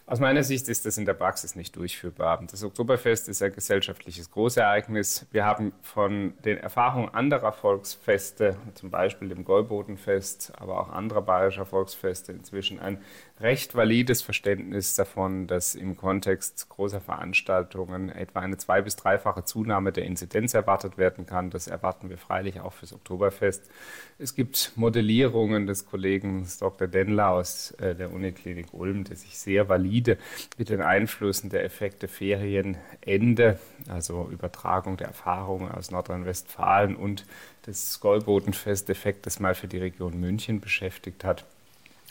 Aus 0.10 0.22
meiner 0.22 0.42
Sicht 0.42 0.70
ist 0.70 0.86
das 0.86 0.98
in 0.98 1.04
der 1.04 1.16
Praxis 1.16 1.58
nicht 1.58 1.76
durchführbar. 1.76 2.42
Das 2.50 2.64
Oktoberfest 2.64 3.28
ist 3.28 3.42
ein 3.42 3.52
gesellschaftliches 3.52 4.32
Großereignis. 4.32 5.26
Wir 5.32 5.44
haben 5.44 5.74
von 5.82 6.34
den 6.46 6.58
Erfahrungen 6.58 7.10
anderer 7.10 7.52
Volksfeste, 7.52 8.56
zum 8.74 8.90
Beispiel 8.90 9.28
dem 9.28 9.44
Gäubodenfest, 9.44 10.54
aber 10.58 10.80
auch 10.80 10.88
anderer 10.88 11.22
bayerischer 11.24 11.66
Volksfeste 11.66 12.32
inzwischen 12.32 12.80
ein 12.80 13.02
recht 13.40 13.76
valides 13.76 14.22
Verständnis 14.24 14.96
davon, 14.96 15.46
dass 15.46 15.76
im 15.76 15.96
Kontext 15.96 16.70
großer 16.70 17.00
Veranstaltungen 17.00 18.10
etwa 18.10 18.40
eine 18.40 18.58
zwei- 18.58 18.82
bis 18.82 18.96
dreifache 18.96 19.44
Zunahme 19.44 19.92
der 19.92 20.06
Inzidenz 20.06 20.56
erwartet 20.56 20.98
werden 20.98 21.26
kann. 21.28 21.52
Das 21.52 21.68
erwarten 21.68 22.10
wir 22.10 22.18
freilich 22.18 22.60
auch 22.62 22.74
fürs 22.74 22.94
Oktoberfest. 22.94 23.70
Es 24.18 24.34
gibt 24.34 24.72
Modellierungen 24.76 25.68
des 25.68 25.86
Kollegen 25.86 26.48
Dr. 26.60 26.88
Denler 26.88 27.30
aus 27.30 27.72
äh, 27.72 27.94
der 27.94 28.12
Uniklinik 28.12 28.74
Ulm, 28.74 29.04
der 29.04 29.16
sich 29.16 29.38
sehr 29.38 29.70
valide 29.70 30.18
mit 30.58 30.70
den 30.70 30.82
Einflüssen 30.82 31.52
der 31.52 31.64
Effekte 31.64 32.08
Ferienende, 32.08 33.60
also 33.88 34.30
Übertragung 34.32 34.98
der 34.98 35.08
Erfahrungen 35.08 35.72
aus 35.72 35.92
Nordrhein-Westfalen 35.92 36.96
und 36.96 37.26
des 37.68 37.94
Skollbodenfest-Effektes 37.94 39.40
mal 39.40 39.54
für 39.54 39.68
die 39.68 39.78
Region 39.78 40.20
München 40.20 40.60
beschäftigt 40.60 41.24
hat. 41.24 41.46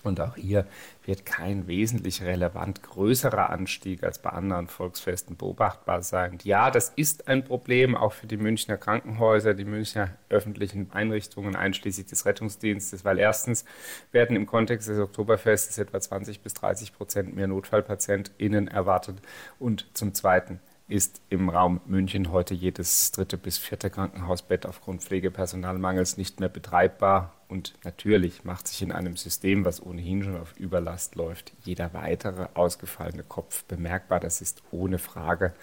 Und 0.03 0.21
auch 0.21 0.37
hier 0.37 0.67
wird 1.05 1.27
kein 1.27 1.67
wesentlich 1.67 2.23
relevant 2.23 2.83
größerer 2.83 3.51
Anstieg 3.51 4.05
als 4.05 4.21
bei 4.21 4.31
anderen 4.31 4.69
Volksfesten 4.69 5.37
beobachtbar 5.37 6.03
sein. 6.03 6.39
Ja, 6.45 6.71
das 6.71 6.93
ist 6.97 7.29
ein 7.29 7.45
Problem 7.45 7.97
auch 7.97 8.13
für 8.13 8.27
die 8.27 8.37
Münchner 8.37 8.77
Krankenhäuser, 8.77 9.55
die 9.55 9.65
Münchner 9.65 10.11
öffentlichen 10.29 10.91
Einrichtungen 10.93 11.57
einschließlich 11.57 12.07
des 12.07 12.27
Rettungsdienstes, 12.27 13.05
weil 13.05 13.19
erstens 13.19 13.65
werden 14.13 14.37
im 14.37 14.47
Kontext 14.47 14.89
des 14.89 14.99
Oktoberfestes 14.99 15.79
etwa 15.79 16.01
20 16.01 16.41
bis 16.41 16.55
30 16.55 16.93
Prozent 16.93 17.35
mehr 17.35 17.47
NotfallpatientInnen 17.47 18.69
erwartet 18.69 19.21
und 19.59 19.87
zum 19.95 20.15
Zweiten 20.15 20.61
ist 20.89 21.21
im 21.31 21.49
Raum 21.49 21.81
München 21.87 22.31
heute 22.31 22.55
jedes 22.55 23.11
dritte 23.11 23.37
bis 23.37 23.59
vierte 23.59 23.91
Krankenhausbett 23.91 24.67
aufgrund 24.67 25.03
Pflegepersonalmangels 25.03 26.17
nicht 26.17 26.39
mehr 26.39 26.49
betreibbar. 26.49 27.36
Und 27.49 27.75
natürlich 27.85 28.45
macht 28.45 28.67
sich 28.67 28.83
in 28.83 28.91
einem 28.91 29.17
System, 29.17 29.65
was 29.65 29.81
ohnehin 29.81 30.23
schon 30.25 30.37
auf 30.37 30.57
Überlast 30.59 31.15
läuft, 31.15 31.53
jeder 31.63 31.95
weitere 31.95 32.49
ausgefallene 32.55 33.23
Kopf 33.23 33.65
bemerkbar. 33.65 34.19
Das 34.19 34.41
ist 34.41 34.63
ohne 34.73 34.99
Frage. 34.99 35.55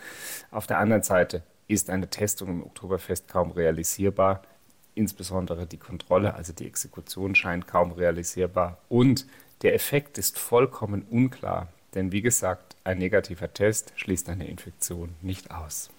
Auf 0.50 0.66
der 0.66 0.80
anderen 0.80 1.04
Seite 1.04 1.44
ist 1.68 1.90
eine 1.90 2.10
Testung 2.10 2.50
im 2.50 2.64
Oktoberfest 2.64 3.28
kaum 3.28 3.52
realisierbar. 3.52 4.44
Insbesondere 4.96 5.66
die 5.66 5.78
Kontrolle, 5.78 6.36
also 6.36 6.54
die 6.54 6.68
Exekution, 6.68 7.36
scheint 7.36 7.68
kaum 7.68 7.92
realisierbar. 7.92 8.78
Und 8.88 9.26
der 9.62 9.74
Effekt 9.74 10.18
ist 10.18 10.40
vollkommen 10.40 11.04
unklar. 11.10 11.68
Denn 11.96 12.12
wie 12.12 12.22
gesagt, 12.22 12.76
ein 12.84 12.98
negativer 12.98 13.54
Test 13.54 13.94
schließt 13.96 14.30
eine 14.30 14.48
Infektion 14.48 15.10
nicht 15.22 15.52
aus. 15.52 15.90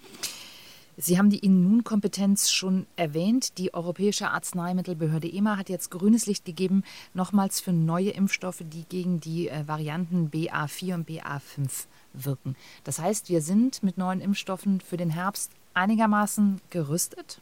Sie 0.97 1.19
haben 1.19 1.31
die 1.31 1.41
Immunkompetenz 1.41 2.51
schon 2.51 2.87
erwähnt. 2.97 3.59
Die 3.59 3.75
Europäische 3.75 4.31
Arzneimittelbehörde 4.31 5.29
EMA 5.29 5.57
hat 5.57 5.69
jetzt 5.69 5.91
grünes 5.91 6.27
Licht 6.27 6.45
gegeben, 6.45 6.85
nochmals 7.15 7.61
für 7.61 7.73
neue 7.73 8.11
Impfstoffe, 8.11 8.63
die 8.65 8.85
gegen 8.85 9.21
die 9.21 9.49
äh, 9.49 9.67
Varianten 9.67 10.31
BA4 10.31 10.95
und 10.95 11.09
BA5 11.09 11.87
wirken. 12.13 12.57
Das 12.85 12.99
heißt, 13.01 13.29
wir 13.29 13.41
sind 13.41 13.83
mit 13.83 13.99
neuen 13.99 14.21
Impfstoffen 14.21 14.81
für 14.81 14.97
den 14.97 15.11
Herbst 15.11 15.51
einigermaßen 15.75 16.61
gerüstet? 16.71 17.41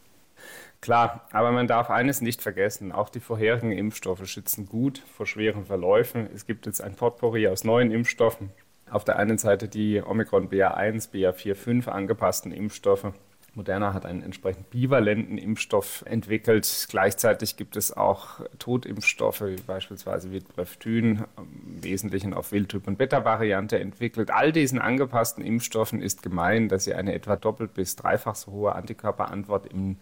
Klar, 0.80 1.28
aber 1.30 1.52
man 1.52 1.68
darf 1.68 1.90
eines 1.90 2.21
nicht 2.21 2.42
vergessen, 2.42 2.90
auch 2.90 3.09
die 3.09 3.21
vorherigen 3.21 3.71
Impfstoffe 3.71 4.26
schützen 4.26 4.66
gut 4.66 4.99
vor 4.99 5.26
schweren 5.26 5.66
Verläufen. 5.66 6.28
Es 6.35 6.47
gibt 6.47 6.66
jetzt 6.66 6.80
ein 6.80 6.97
Potpourri 6.97 7.47
aus 7.47 7.62
neuen 7.62 7.92
Impfstoffen. 7.92 8.50
Auf 8.90 9.04
der 9.04 9.16
einen 9.16 9.38
Seite 9.38 9.68
die 9.68 10.02
Omikron 10.02 10.49
BA1, 10.49 11.12
BA4, 11.12 11.54
5 11.54 11.88
angepassten 11.88 12.50
Impfstoffe 12.50 13.12
Moderna 13.54 13.92
hat 13.92 14.06
einen 14.06 14.23
entsprechend 14.23 14.71
bivalenten 14.71 15.37
Impfstoff 15.37 16.04
entwickelt. 16.06 16.87
Gleichzeitig 16.88 17.59
gibt 17.59 17.76
es 17.76 17.94
auch 17.94 18.40
Totimpfstoffe, 18.59 19.42
wie 19.42 19.61
beispielsweise 19.61 20.32
Vitreftin, 20.32 21.25
im 21.37 21.82
Wesentlichen 21.82 22.32
auf 22.32 22.52
Wildtyp- 22.52 22.87
und 22.87 22.97
Beta-Variante 22.97 23.78
entwickelt. 23.78 24.30
All 24.30 24.52
diesen 24.52 24.78
angepassten 24.78 25.44
Impfstoffen 25.44 26.00
ist 26.00 26.23
gemein, 26.23 26.68
dass 26.68 26.85
sie 26.85 26.94
eine 26.94 27.12
etwa 27.12 27.37
doppelt 27.37 27.75
bis 27.75 27.94
dreifach 27.94 28.37
so 28.37 28.52
hohe 28.52 28.75
Antikörperantwort 28.75 29.66
im 29.66 29.99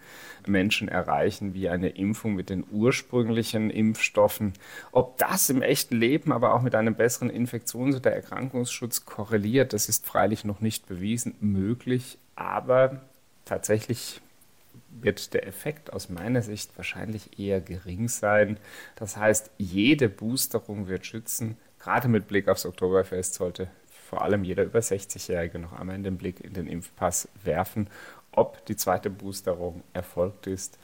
Menschen 0.46 0.86
erreichen 0.86 1.52
wie 1.52 1.68
eine 1.68 1.88
Impfung 1.88 2.34
mit 2.34 2.50
den 2.50 2.64
ursprünglichen 2.70 3.70
Impfstoffen. 3.70 4.52
Ob 4.92 5.18
das 5.18 5.50
im 5.50 5.62
echten 5.62 5.96
Leben 5.96 6.30
aber 6.30 6.54
auch 6.54 6.62
mit 6.62 6.76
einem 6.76 6.94
besseren 6.94 7.30
Infektions- 7.30 7.96
oder 7.96 8.12
Erkrankungsschutz 8.12 9.04
korreliert, 9.04 9.72
das 9.72 9.88
ist 9.88 10.06
freilich 10.06 10.44
noch 10.44 10.60
nicht 10.60 10.86
bewiesen 10.86 11.34
möglich. 11.40 12.16
Aber 12.36 13.00
tatsächlich 13.50 14.20
wird 14.90 15.34
der 15.34 15.44
Effekt 15.46 15.92
aus 15.92 16.08
meiner 16.08 16.40
Sicht 16.40 16.70
wahrscheinlich 16.76 17.38
eher 17.38 17.60
gering 17.60 18.08
sein. 18.08 18.58
Das 18.94 19.16
heißt, 19.16 19.50
jede 19.58 20.08
Boosterung 20.08 20.86
wird 20.86 21.04
schützen. 21.04 21.56
Gerade 21.80 22.06
mit 22.06 22.28
Blick 22.28 22.48
aufs 22.48 22.64
Oktoberfest 22.64 23.34
sollte 23.34 23.68
vor 24.08 24.22
allem 24.22 24.44
jeder 24.44 24.62
über 24.62 24.78
60-Jährige 24.78 25.58
noch 25.58 25.72
einmal 25.72 25.98
den 25.98 26.16
Blick 26.16 26.40
in 26.40 26.52
den 26.52 26.68
Impfpass 26.68 27.28
werfen, 27.42 27.88
ob 28.30 28.64
die 28.66 28.76
zweite 28.76 29.10
Boosterung 29.10 29.82
erfolgt 29.94 30.46
ist 30.46 30.78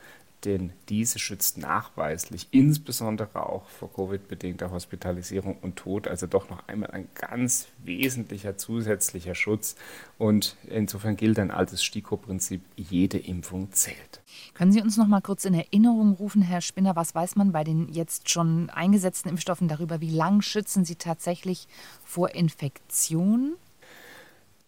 denn 0.44 0.72
diese 0.88 1.18
schützt 1.18 1.58
nachweislich, 1.58 2.48
insbesondere 2.50 3.46
auch 3.46 3.68
vor 3.68 3.92
Covid-bedingter 3.92 4.70
Hospitalisierung 4.70 5.58
und 5.60 5.76
Tod. 5.76 6.06
Also 6.06 6.26
doch 6.26 6.50
noch 6.50 6.68
einmal 6.68 6.90
ein 6.90 7.08
ganz 7.14 7.66
wesentlicher 7.78 8.56
zusätzlicher 8.56 9.34
Schutz. 9.34 9.76
Und 10.18 10.56
insofern 10.68 11.16
gilt 11.16 11.38
ein 11.38 11.50
altes 11.50 11.82
STIKO-Prinzip, 11.82 12.62
jede 12.76 13.18
Impfung 13.18 13.72
zählt. 13.72 14.22
Können 14.54 14.72
Sie 14.72 14.82
uns 14.82 14.96
noch 14.96 15.08
mal 15.08 15.20
kurz 15.20 15.44
in 15.44 15.54
Erinnerung 15.54 16.12
rufen, 16.12 16.42
Herr 16.42 16.60
Spinner, 16.60 16.94
was 16.96 17.14
weiß 17.14 17.36
man 17.36 17.52
bei 17.52 17.64
den 17.64 17.88
jetzt 17.92 18.30
schon 18.30 18.70
eingesetzten 18.70 19.30
Impfstoffen 19.30 19.68
darüber, 19.68 20.00
wie 20.00 20.10
lang 20.10 20.42
schützen 20.42 20.84
sie 20.84 20.96
tatsächlich 20.96 21.66
vor 22.04 22.34
Infektion? 22.34 23.56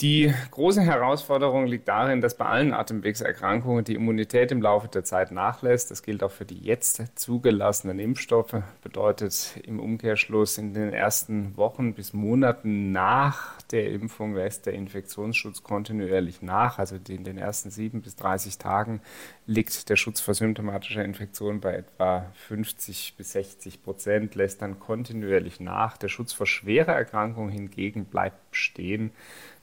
Die 0.00 0.32
große 0.52 0.80
Herausforderung 0.80 1.66
liegt 1.66 1.88
darin, 1.88 2.20
dass 2.20 2.36
bei 2.36 2.44
allen 2.44 2.72
Atemwegserkrankungen 2.72 3.82
die 3.82 3.96
Immunität 3.96 4.52
im 4.52 4.62
Laufe 4.62 4.86
der 4.86 5.02
Zeit 5.02 5.32
nachlässt. 5.32 5.90
Das 5.90 6.04
gilt 6.04 6.22
auch 6.22 6.30
für 6.30 6.44
die 6.44 6.60
jetzt 6.60 7.02
zugelassenen 7.18 7.98
Impfstoffe. 7.98 8.62
Bedeutet 8.80 9.58
im 9.64 9.80
Umkehrschluss 9.80 10.56
in 10.56 10.72
den 10.72 10.92
ersten 10.92 11.56
Wochen 11.56 11.94
bis 11.94 12.12
Monaten 12.12 12.92
nach 12.92 13.58
der 13.70 13.90
Impfung 13.90 14.34
lässt 14.34 14.64
der 14.64 14.72
Infektionsschutz 14.72 15.62
kontinuierlich 15.62 16.40
nach. 16.40 16.78
Also 16.78 16.96
in 17.08 17.24
den 17.24 17.36
ersten 17.36 17.70
sieben 17.70 18.00
bis 18.00 18.16
30 18.16 18.56
Tagen 18.56 19.02
liegt 19.46 19.90
der 19.90 19.96
Schutz 19.96 20.20
vor 20.20 20.32
symptomatischer 20.32 21.04
Infektion 21.04 21.60
bei 21.60 21.74
etwa 21.74 22.32
50 22.46 23.14
bis 23.16 23.32
60 23.32 23.82
Prozent, 23.82 24.34
lässt 24.36 24.62
dann 24.62 24.80
kontinuierlich 24.80 25.60
nach. 25.60 25.98
Der 25.98 26.08
Schutz 26.08 26.32
vor 26.32 26.46
schwerer 26.46 26.94
Erkrankung 26.94 27.50
hingegen 27.50 28.06
bleibt 28.06 28.50
bestehen. 28.50 29.10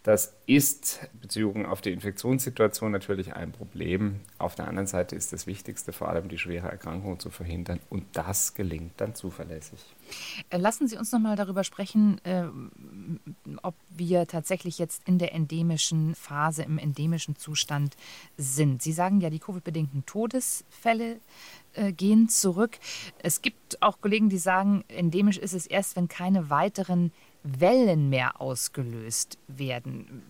Das 0.05 0.35
ist 0.45 0.99
bezogen 1.19 1.65
auf 1.65 1.81
die 1.81 1.91
Infektionssituation 1.91 2.91
natürlich 2.91 3.33
ein 3.33 3.51
Problem. 3.51 4.19
Auf 4.37 4.53
der 4.53 4.67
anderen 4.67 4.85
Seite 4.85 5.15
ist 5.15 5.33
das 5.33 5.47
Wichtigste 5.47 5.93
vor 5.93 6.09
allem 6.09 6.29
die 6.29 6.37
schwere 6.37 6.67
Erkrankung 6.67 7.19
zu 7.19 7.31
verhindern 7.31 7.79
und 7.89 8.05
das 8.13 8.53
gelingt 8.53 8.93
dann 8.97 9.15
zuverlässig. 9.15 9.79
Äh, 10.51 10.57
lassen 10.57 10.87
Sie 10.87 10.95
uns 10.95 11.11
noch 11.11 11.19
mal 11.19 11.35
darüber 11.35 11.63
sprechen, 11.63 12.23
äh, 12.23 12.43
ob 13.63 13.73
wir 13.89 14.27
tatsächlich 14.27 14.77
jetzt 14.77 15.01
in 15.07 15.17
der 15.17 15.33
endemischen 15.33 16.13
Phase, 16.13 16.61
im 16.61 16.77
endemischen 16.77 17.35
Zustand 17.35 17.95
sind. 18.37 18.83
Sie 18.83 18.91
sagen 18.91 19.21
ja, 19.21 19.31
die 19.31 19.39
Covid-bedingten 19.39 20.05
Todesfälle 20.05 21.19
äh, 21.73 21.91
gehen 21.91 22.29
zurück. 22.29 22.77
Es 23.23 23.41
gibt 23.41 23.81
auch 23.81 24.01
Kollegen, 24.01 24.29
die 24.29 24.37
sagen, 24.37 24.83
endemisch 24.87 25.39
ist 25.39 25.53
es 25.53 25.65
erst, 25.65 25.95
wenn 25.95 26.07
keine 26.07 26.51
weiteren 26.51 27.11
Wellen 27.45 28.09
mehr 28.09 28.41
ausgelöst 28.41 29.37
werden. 29.47 30.23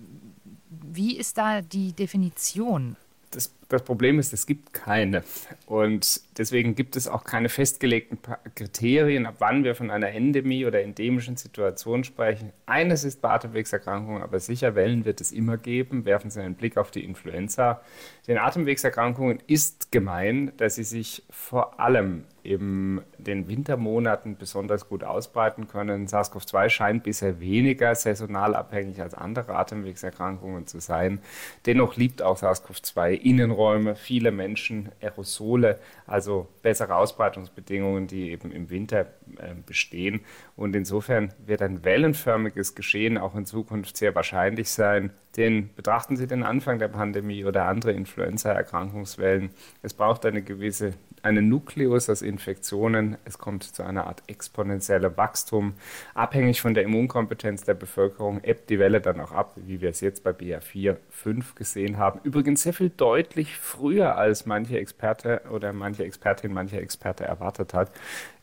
Wie 0.70 1.18
ist 1.18 1.38
da 1.38 1.62
die 1.62 1.94
Definition? 1.94 2.98
Das, 3.32 3.54
das, 3.70 3.84
Problem 3.84 4.20
ist, 4.20 4.34
es 4.34 4.46
gibt 4.46 4.74
keine. 4.74 5.24
Und 5.66 6.22
deswegen 6.38 6.76
gibt 6.76 6.96
es 6.96 7.08
auch 7.08 7.24
keine 7.24 7.50
festgelegten 7.50 8.20
Kriterien, 8.56 9.26
ab 9.26 9.36
wann 9.40 9.64
wir 9.64 9.76
von 9.76 9.92
einer 9.92 10.10
Endemie 10.10 10.66
oder 10.66 10.82
endemischen 10.82 11.38
Situation 11.38 12.04
sprechen. 12.04 12.52
Eines 12.66 13.04
ist 13.04 13.22
bei 13.22 13.30
Atemwegserkrankungen, 13.30 14.22
aber 14.22 14.40
sicher 14.40 14.76
Wellen 14.76 15.06
wird 15.06 15.22
es 15.22 15.32
immer 15.32 15.58
geben. 15.58 16.06
Werfen 16.06 16.30
Sie 16.30 16.42
einen 16.42 16.56
Blick 16.56 16.78
auf 16.78 16.92
die 16.92 17.04
Influenza. 17.04 17.82
Den 18.28 18.38
Atemwegserkrankungen 18.38 19.40
ist 19.48 19.92
gemein, 19.92 20.52
dass 20.58 20.76
sie 20.76 20.84
sich 20.84 21.24
vor 21.30 21.80
allem 21.80 22.24
in 22.46 23.02
den 23.18 23.48
Wintermonaten 23.48 24.38
besonders 24.38 24.88
gut 24.88 25.04
ausbreiten 25.04 25.68
können. 25.68 26.08
SARS-CoV-2 26.08 26.70
scheint 26.70 27.04
bisher 27.04 27.40
weniger 27.40 27.94
saisonal 27.96 28.56
abhängig 28.56 29.02
als 29.02 29.16
andere 29.16 29.56
Atemwegserkrankungen 29.56 30.68
zu 30.68 30.80
sein. 30.80 31.20
Dennoch 31.66 31.98
liebt 31.98 32.22
auch 32.22 32.38
SARS-CoV-2 32.38 33.14
Innenräume, 33.14 33.55
viele 33.96 34.32
Menschen, 34.32 34.92
Aerosole, 35.02 35.80
also 36.06 36.48
bessere 36.62 36.96
Ausbreitungsbedingungen, 36.96 38.08
die 38.08 38.32
eben 38.32 38.52
im 38.52 38.70
Winter 38.70 39.02
äh, 39.38 39.54
bestehen. 39.66 40.22
Und 40.56 40.76
insofern 40.76 41.34
wird 41.46 41.62
ein 41.62 41.84
wellenförmiges 41.84 42.76
Geschehen 42.76 43.18
auch 43.18 43.36
in 43.36 43.46
Zukunft 43.46 43.98
sehr 43.98 44.14
wahrscheinlich 44.16 44.70
sein. 44.70 45.12
Denn 45.38 45.70
betrachten 45.76 46.18
Sie 46.18 46.28
den 46.28 46.44
Anfang 46.44 46.80
der 46.80 46.88
Pandemie 46.88 47.46
oder 47.46 47.66
andere 47.66 47.92
Influenza-Erkrankungswellen. 47.92 49.50
Es 49.82 49.94
braucht 49.94 50.26
eine 50.26 50.42
gewisse 50.42 50.94
einen 51.26 51.50
Nukleus 51.50 52.10
aus 52.10 52.22
Infektionen. 52.22 53.18
Es 53.26 53.40
kommt 53.40 53.64
zu 53.64 53.84
einer 53.84 54.06
Art 54.08 54.22
exponentiellem 54.28 55.18
Wachstum. 55.18 55.74
Abhängig 56.14 56.62
von 56.62 56.76
der 56.76 56.84
Immunkompetenz 56.84 57.64
der 57.64 57.74
Bevölkerung 57.74 58.44
ebbt 58.44 58.70
die 58.70 58.80
Welle 58.80 59.02
dann 59.02 59.20
auch 59.20 59.32
ab, 59.32 59.54
wie 59.56 59.82
wir 59.82 59.90
es 59.90 60.02
jetzt 60.02 60.24
bei 60.24 60.32
BA4, 60.32 60.98
5 61.10 61.56
gesehen 61.56 61.98
haben. 61.98 62.20
Übrigens 62.24 62.62
sehr 62.62 62.74
viel 62.74 62.90
deutlich 62.90 63.58
früher, 63.58 64.16
als 64.18 64.46
manche 64.46 64.78
Experte 64.78 65.42
oder 65.52 65.74
manche 65.74 66.06
Expertin, 66.06 66.54
mancher 66.54 66.80
Experte 66.80 67.26
erwartet 67.26 67.74
hat. 67.74 67.92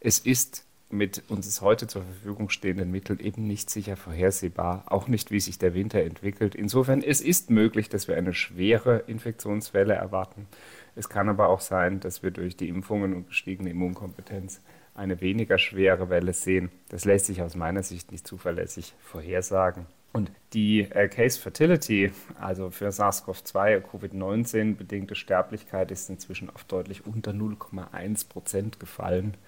Es 0.00 0.18
ist 0.18 0.66
mit 0.92 1.22
uns 1.28 1.60
heute 1.60 1.86
zur 1.86 2.02
Verfügung 2.02 2.50
stehenden 2.50 2.90
Mitteln 2.90 3.18
eben 3.18 3.46
nicht 3.46 3.70
sicher 3.70 3.96
vorhersehbar, 3.96 4.84
auch 4.86 5.08
nicht, 5.08 5.30
wie 5.30 5.40
sich 5.40 5.58
der 5.58 5.74
Winter 5.74 6.02
entwickelt. 6.02 6.54
Insofern, 6.54 7.02
es 7.02 7.20
ist 7.20 7.50
möglich, 7.50 7.88
dass 7.88 8.08
wir 8.08 8.16
eine 8.16 8.34
schwere 8.34 8.98
Infektionswelle 9.06 9.94
erwarten. 9.94 10.46
Es 10.94 11.08
kann 11.08 11.28
aber 11.28 11.48
auch 11.48 11.60
sein, 11.60 12.00
dass 12.00 12.22
wir 12.22 12.30
durch 12.30 12.56
die 12.56 12.68
Impfungen 12.68 13.14
und 13.14 13.28
gestiegene 13.28 13.70
Immunkompetenz 13.70 14.60
eine 14.94 15.20
weniger 15.20 15.58
schwere 15.58 16.10
Welle 16.10 16.34
sehen. 16.34 16.70
Das 16.90 17.04
lässt 17.04 17.26
sich 17.26 17.40
aus 17.40 17.56
meiner 17.56 17.82
Sicht 17.82 18.12
nicht 18.12 18.26
zuverlässig 18.26 18.94
vorhersagen. 19.00 19.86
Und 20.12 20.30
die 20.52 20.82
äh, 20.82 21.08
Case 21.08 21.40
Fertility, 21.40 22.12
also 22.38 22.70
für 22.70 22.88
SARS-CoV-2, 22.92 23.80
Covid-19 23.80 24.76
bedingte 24.76 25.14
Sterblichkeit, 25.14 25.90
ist 25.90 26.10
inzwischen 26.10 26.50
auf 26.50 26.64
deutlich 26.64 27.06
unter 27.06 27.30
0,1 27.30 28.28
Prozent 28.28 28.78
gefallen. 28.78 29.38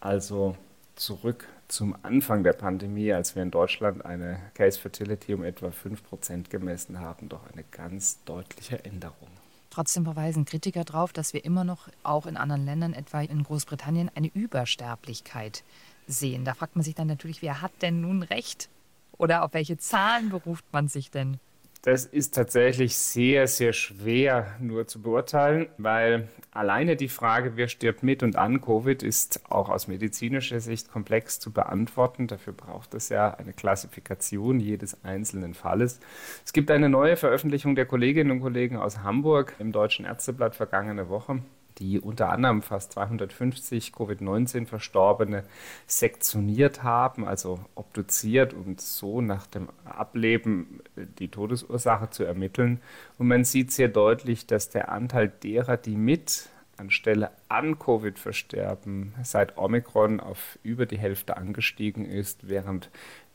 Also 0.00 0.56
zurück 0.96 1.48
zum 1.68 1.96
Anfang 2.02 2.44
der 2.44 2.52
Pandemie, 2.52 3.12
als 3.12 3.34
wir 3.34 3.42
in 3.42 3.50
Deutschland 3.50 4.04
eine 4.04 4.38
Case 4.54 4.78
Fertility 4.78 5.34
um 5.34 5.42
etwa 5.42 5.70
5 5.70 6.02
Prozent 6.02 6.50
gemessen 6.50 7.00
haben, 7.00 7.28
doch 7.28 7.50
eine 7.52 7.64
ganz 7.70 8.22
deutliche 8.24 8.84
Änderung. 8.84 9.28
Trotzdem 9.70 10.04
verweisen 10.04 10.44
Kritiker 10.44 10.84
darauf, 10.84 11.14
dass 11.14 11.32
wir 11.32 11.46
immer 11.46 11.64
noch 11.64 11.88
auch 12.02 12.26
in 12.26 12.36
anderen 12.36 12.66
Ländern, 12.66 12.92
etwa 12.92 13.22
in 13.22 13.42
Großbritannien, 13.42 14.10
eine 14.14 14.28
Übersterblichkeit 14.28 15.64
sehen. 16.06 16.44
Da 16.44 16.52
fragt 16.52 16.76
man 16.76 16.84
sich 16.84 16.94
dann 16.94 17.06
natürlich, 17.06 17.40
wer 17.40 17.62
hat 17.62 17.72
denn 17.80 18.02
nun 18.02 18.22
recht? 18.22 18.68
Oder 19.16 19.44
auf 19.44 19.54
welche 19.54 19.78
Zahlen 19.78 20.28
beruft 20.28 20.64
man 20.72 20.88
sich 20.88 21.10
denn? 21.10 21.38
Das 21.84 22.04
ist 22.04 22.36
tatsächlich 22.36 22.96
sehr, 22.96 23.48
sehr 23.48 23.72
schwer 23.72 24.54
nur 24.60 24.86
zu 24.86 25.02
beurteilen, 25.02 25.66
weil 25.78 26.28
alleine 26.52 26.94
die 26.94 27.08
Frage, 27.08 27.56
wer 27.56 27.66
stirbt 27.66 28.04
mit 28.04 28.22
und 28.22 28.36
an 28.36 28.60
Covid, 28.60 29.02
ist 29.02 29.40
auch 29.50 29.68
aus 29.68 29.88
medizinischer 29.88 30.60
Sicht 30.60 30.92
komplex 30.92 31.40
zu 31.40 31.50
beantworten. 31.50 32.28
Dafür 32.28 32.52
braucht 32.52 32.94
es 32.94 33.08
ja 33.08 33.34
eine 33.34 33.52
Klassifikation 33.52 34.60
jedes 34.60 35.02
einzelnen 35.02 35.54
Falles. 35.54 35.98
Es 36.44 36.52
gibt 36.52 36.70
eine 36.70 36.88
neue 36.88 37.16
Veröffentlichung 37.16 37.74
der 37.74 37.86
Kolleginnen 37.86 38.30
und 38.30 38.40
Kollegen 38.42 38.76
aus 38.76 38.98
Hamburg 38.98 39.56
im 39.58 39.72
Deutschen 39.72 40.04
Ärzteblatt 40.04 40.54
vergangene 40.54 41.08
Woche 41.08 41.42
die 41.78 42.00
unter 42.00 42.30
anderem 42.30 42.62
fast 42.62 42.92
250 42.92 43.92
Covid-19-Verstorbene 43.92 45.44
sektioniert 45.86 46.82
haben, 46.82 47.26
also 47.26 47.60
obduziert 47.74 48.54
und 48.54 48.80
so 48.80 49.20
nach 49.20 49.46
dem 49.46 49.68
Ableben 49.84 50.80
die 51.18 51.28
Todesursache 51.28 52.10
zu 52.10 52.24
ermitteln. 52.24 52.80
Und 53.18 53.28
man 53.28 53.44
sieht 53.44 53.72
sehr 53.72 53.88
deutlich, 53.88 54.46
dass 54.46 54.70
der 54.70 54.90
Anteil 54.90 55.28
derer, 55.28 55.76
die 55.76 55.96
mit 55.96 56.48
anstelle 56.76 57.30
an 57.48 57.78
Covid 57.78 58.18
versterben, 58.18 59.14
seit 59.22 59.56
Omikron 59.56 60.20
auf 60.20 60.58
über 60.62 60.86
die 60.86 60.98
Hälfte 60.98 61.36
angestiegen 61.36 62.04
ist, 62.04 62.48
während 62.48 62.90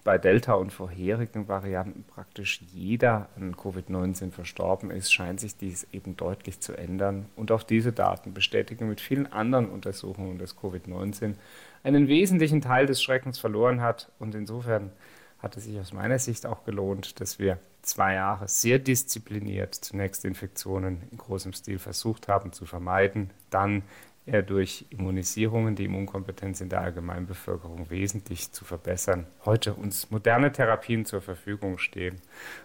bei 0.07 0.17
Delta 0.17 0.53
und 0.53 0.71
vorherigen 0.71 1.49
Varianten 1.49 2.05
praktisch 2.05 2.61
jeder 2.71 3.27
an 3.35 3.53
Covid-19 3.53 4.31
verstorben 4.31 4.89
ist, 4.89 5.11
scheint 5.11 5.41
sich 5.41 5.57
dies 5.57 5.85
eben 5.91 6.15
deutlich 6.15 6.61
zu 6.61 6.77
ändern. 6.77 7.25
Und 7.35 7.51
auch 7.51 7.61
diese 7.61 7.91
Daten 7.91 8.33
bestätigen 8.33 8.87
mit 8.87 9.01
vielen 9.01 9.29
anderen 9.29 9.67
Untersuchungen, 9.67 10.37
dass 10.37 10.55
Covid-19 10.57 11.33
einen 11.83 12.07
wesentlichen 12.07 12.61
Teil 12.61 12.85
des 12.85 13.03
Schreckens 13.03 13.37
verloren 13.37 13.81
hat. 13.81 14.09
Und 14.17 14.33
insofern 14.33 14.91
hat 15.39 15.57
es 15.57 15.65
sich 15.65 15.77
aus 15.77 15.91
meiner 15.91 16.19
Sicht 16.19 16.45
auch 16.45 16.63
gelohnt, 16.63 17.19
dass 17.19 17.37
wir 17.37 17.59
zwei 17.81 18.13
Jahre 18.13 18.47
sehr 18.47 18.79
diszipliniert 18.79 19.75
zunächst 19.75 20.23
Infektionen 20.23 21.01
in 21.11 21.17
großem 21.17 21.51
Stil 21.51 21.79
versucht 21.79 22.29
haben 22.29 22.53
zu 22.53 22.65
vermeiden, 22.65 23.31
dann 23.49 23.83
eher 24.27 24.43
durch 24.43 24.85
Immunisierungen 24.89 25.75
die 25.75 25.85
Immunkompetenz 25.85 26.61
in 26.61 26.69
der 26.69 26.81
Allgemeinbevölkerung 26.81 27.89
wesentlich 27.89 28.51
zu 28.51 28.65
verbessern. 28.65 29.25
Heute 29.45 29.73
uns 29.73 30.11
moderne 30.11 30.51
Therapien 30.51 31.05
zur 31.05 31.21
Verfügung 31.21 31.77
stehen. 31.77 32.21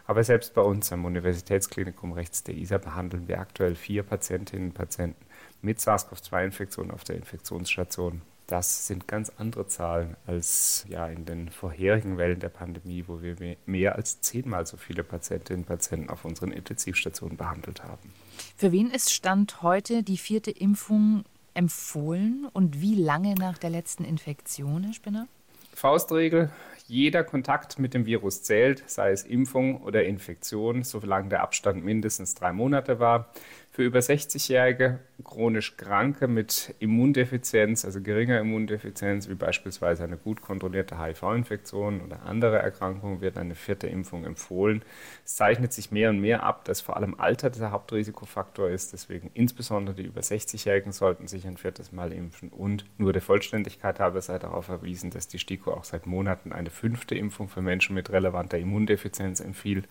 Aber 0.06 0.24
selbst 0.24 0.54
bei 0.54 0.62
uns 0.62 0.92
am 0.92 1.04
Universitätsklinikum 1.04 2.12
rechts 2.12 2.42
der 2.42 2.56
ISA 2.56 2.78
behandeln 2.78 3.28
wir 3.28 3.40
aktuell 3.40 3.74
vier 3.74 4.02
Patientinnen 4.02 4.68
und 4.68 4.74
Patienten 4.74 5.24
mit 5.62 5.78
SARS-CoV-2-Infektion 5.78 6.90
auf 6.90 7.04
der 7.04 7.16
Infektionsstation. 7.16 8.22
Das 8.48 8.86
sind 8.86 9.08
ganz 9.08 9.32
andere 9.38 9.66
Zahlen 9.66 10.16
als 10.26 10.84
ja, 10.88 11.06
in 11.06 11.24
den 11.24 11.48
vorherigen 11.48 12.18
Wellen 12.18 12.40
der 12.40 12.48
Pandemie, 12.48 13.04
wo 13.06 13.22
wir 13.22 13.56
mehr 13.66 13.96
als 13.96 14.20
zehnmal 14.20 14.66
so 14.66 14.76
viele 14.76 15.04
Patientinnen 15.04 15.62
und 15.62 15.66
Patienten 15.66 16.10
auf 16.10 16.24
unseren 16.24 16.50
Intensivstationen 16.50 17.36
behandelt 17.36 17.82
haben. 17.84 18.12
Für 18.56 18.72
wen 18.72 18.90
ist 18.90 19.12
Stand 19.12 19.62
heute 19.62 20.02
die 20.02 20.18
vierte 20.18 20.50
Impfung 20.50 21.24
empfohlen 21.54 22.46
und 22.52 22.80
wie 22.80 22.94
lange 22.94 23.34
nach 23.34 23.58
der 23.58 23.70
letzten 23.70 24.04
Infektion, 24.04 24.84
Herr 24.84 24.92
Spinner? 24.92 25.28
Faustregel, 25.74 26.50
jeder 26.86 27.24
Kontakt 27.24 27.78
mit 27.78 27.94
dem 27.94 28.04
Virus 28.04 28.42
zählt, 28.42 28.84
sei 28.86 29.10
es 29.10 29.24
Impfung 29.24 29.80
oder 29.82 30.04
Infektion, 30.04 30.82
solange 30.82 31.30
der 31.30 31.42
Abstand 31.42 31.84
mindestens 31.84 32.34
drei 32.34 32.52
Monate 32.52 33.00
war. 33.00 33.32
Für 33.74 33.84
über 33.84 34.00
60-Jährige, 34.00 34.98
chronisch 35.24 35.78
Kranke 35.78 36.28
mit 36.28 36.74
Immundefizienz, 36.78 37.86
also 37.86 38.02
geringer 38.02 38.38
Immundefizienz, 38.38 39.30
wie 39.30 39.34
beispielsweise 39.34 40.04
eine 40.04 40.18
gut 40.18 40.42
kontrollierte 40.42 41.02
HIV-Infektion 41.02 42.02
oder 42.02 42.22
andere 42.24 42.58
Erkrankungen, 42.58 43.22
wird 43.22 43.38
eine 43.38 43.54
vierte 43.54 43.86
Impfung 43.86 44.26
empfohlen. 44.26 44.82
Es 45.24 45.36
zeichnet 45.36 45.72
sich 45.72 45.90
mehr 45.90 46.10
und 46.10 46.20
mehr 46.20 46.42
ab, 46.42 46.66
dass 46.66 46.82
vor 46.82 46.98
allem 46.98 47.18
Alter 47.18 47.48
der 47.48 47.70
Hauptrisikofaktor 47.70 48.68
ist. 48.68 48.92
Deswegen 48.92 49.30
insbesondere 49.32 49.96
die 49.96 50.04
über 50.04 50.20
60-Jährigen 50.20 50.92
sollten 50.92 51.26
sich 51.26 51.46
ein 51.46 51.56
viertes 51.56 51.92
Mal 51.92 52.12
impfen. 52.12 52.50
Und 52.50 52.84
nur 52.98 53.14
der 53.14 53.22
Vollständigkeit 53.22 54.00
habe 54.00 54.20
sei 54.20 54.38
darauf 54.38 54.66
verwiesen, 54.66 55.10
dass 55.10 55.28
die 55.28 55.38
STIKO 55.38 55.72
auch 55.72 55.84
seit 55.84 56.06
Monaten 56.06 56.52
eine 56.52 56.68
fünfte 56.68 57.14
Impfung 57.14 57.48
für 57.48 57.62
Menschen 57.62 57.94
mit 57.94 58.10
relevanter 58.10 58.58
Immundefizienz 58.58 59.40
empfiehlt. 59.40 59.88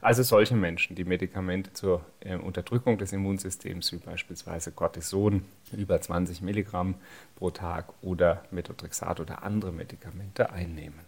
Also 0.00 0.22
solche 0.22 0.54
Menschen, 0.54 0.94
die 0.94 1.04
Medikamente 1.04 1.72
zur 1.72 2.04
äh, 2.20 2.36
Unterdrückung 2.36 2.96
des 2.96 3.12
Immunsystems 3.12 3.23
Immunsystems, 3.24 3.90
wie 3.92 3.96
beispielsweise 3.96 4.70
Cortison 4.70 5.44
über 5.72 6.00
20 6.00 6.42
Milligramm 6.42 6.96
pro 7.36 7.50
Tag 7.50 7.94
oder 8.02 8.44
Methotrexat 8.50 9.18
oder 9.20 9.42
andere 9.42 9.72
Medikamente 9.72 10.50
einnehmen. 10.52 11.00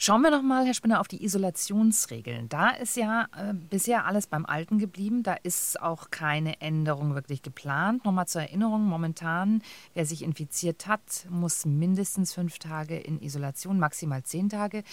Schauen 0.00 0.22
wir 0.22 0.30
noch 0.30 0.42
mal, 0.42 0.64
Herr 0.64 0.74
Spinner, 0.74 1.00
auf 1.00 1.08
die 1.08 1.24
Isolationsregeln. 1.24 2.48
Da 2.48 2.70
ist 2.70 2.96
ja 2.96 3.26
äh, 3.36 3.52
bisher 3.52 4.06
alles 4.06 4.28
beim 4.28 4.46
Alten 4.46 4.78
geblieben. 4.78 5.24
Da 5.24 5.34
ist 5.34 5.82
auch 5.82 6.12
keine 6.12 6.60
Änderung 6.60 7.16
wirklich 7.16 7.42
geplant. 7.42 8.04
Nochmal 8.04 8.28
zur 8.28 8.42
Erinnerung, 8.42 8.84
momentan, 8.84 9.60
wer 9.94 10.06
sich 10.06 10.22
infiziert 10.22 10.86
hat, 10.86 11.26
muss 11.30 11.66
mindestens 11.66 12.32
fünf 12.32 12.60
Tage 12.60 12.96
in 12.96 13.20
Isolation, 13.20 13.80
maximal 13.80 14.22
zehn 14.22 14.48
Tage. 14.48 14.84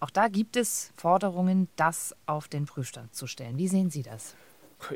Auch 0.00 0.08
da 0.08 0.28
gibt 0.28 0.56
es 0.56 0.94
Forderungen, 0.96 1.68
das 1.76 2.16
auf 2.24 2.48
den 2.48 2.64
Prüfstand 2.64 3.14
zu 3.14 3.26
stellen. 3.26 3.58
Wie 3.58 3.68
sehen 3.68 3.90
Sie 3.90 4.02
das? 4.02 4.34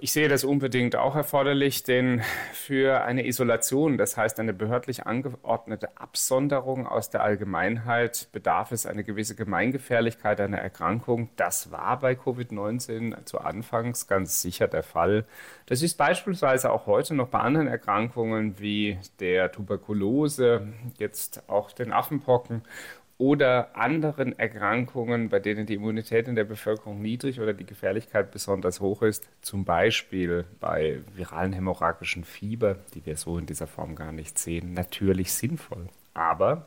Ich 0.00 0.12
sehe 0.12 0.28
das 0.28 0.44
unbedingt 0.44 0.96
auch 0.96 1.16
erforderlich, 1.16 1.82
denn 1.82 2.22
für 2.52 3.02
eine 3.04 3.26
Isolation, 3.26 3.96
das 3.96 4.16
heißt 4.16 4.38
eine 4.38 4.52
behördlich 4.52 5.06
angeordnete 5.06 5.96
Absonderung 5.96 6.86
aus 6.86 7.10
der 7.10 7.22
Allgemeinheit, 7.22 8.28
bedarf 8.32 8.72
es 8.72 8.84
eine 8.86 9.02
gewisse 9.02 9.34
Gemeingefährlichkeit 9.34 10.40
einer 10.40 10.58
Erkrankung. 10.58 11.30
Das 11.36 11.72
war 11.72 12.00
bei 12.00 12.12
Covid-19 12.12 13.24
zu 13.24 13.38
Anfangs 13.38 14.06
ganz 14.06 14.42
sicher 14.42 14.68
der 14.68 14.82
Fall. 14.82 15.24
Das 15.66 15.82
ist 15.82 15.96
beispielsweise 15.96 16.70
auch 16.70 16.86
heute 16.86 17.14
noch 17.14 17.28
bei 17.28 17.38
anderen 17.38 17.66
Erkrankungen 17.66 18.58
wie 18.58 18.98
der 19.20 19.52
Tuberkulose, 19.52 20.68
jetzt 20.98 21.48
auch 21.48 21.72
den 21.72 21.92
Affenpocken 21.92 22.62
oder 23.18 23.76
anderen 23.76 24.38
Erkrankungen, 24.38 25.28
bei 25.28 25.40
denen 25.40 25.66
die 25.66 25.74
Immunität 25.74 26.28
in 26.28 26.36
der 26.36 26.44
Bevölkerung 26.44 27.02
niedrig 27.02 27.40
oder 27.40 27.52
die 27.52 27.66
Gefährlichkeit 27.66 28.30
besonders 28.30 28.80
hoch 28.80 29.02
ist, 29.02 29.28
zum 29.42 29.64
Beispiel 29.64 30.44
bei 30.60 31.00
viralen 31.14 31.52
hämorrhagischen 31.52 32.24
Fieber, 32.24 32.76
die 32.94 33.04
wir 33.04 33.16
so 33.16 33.36
in 33.36 33.46
dieser 33.46 33.66
Form 33.66 33.96
gar 33.96 34.12
nicht 34.12 34.38
sehen, 34.38 34.72
natürlich 34.72 35.32
sinnvoll. 35.32 35.88
Aber 36.14 36.66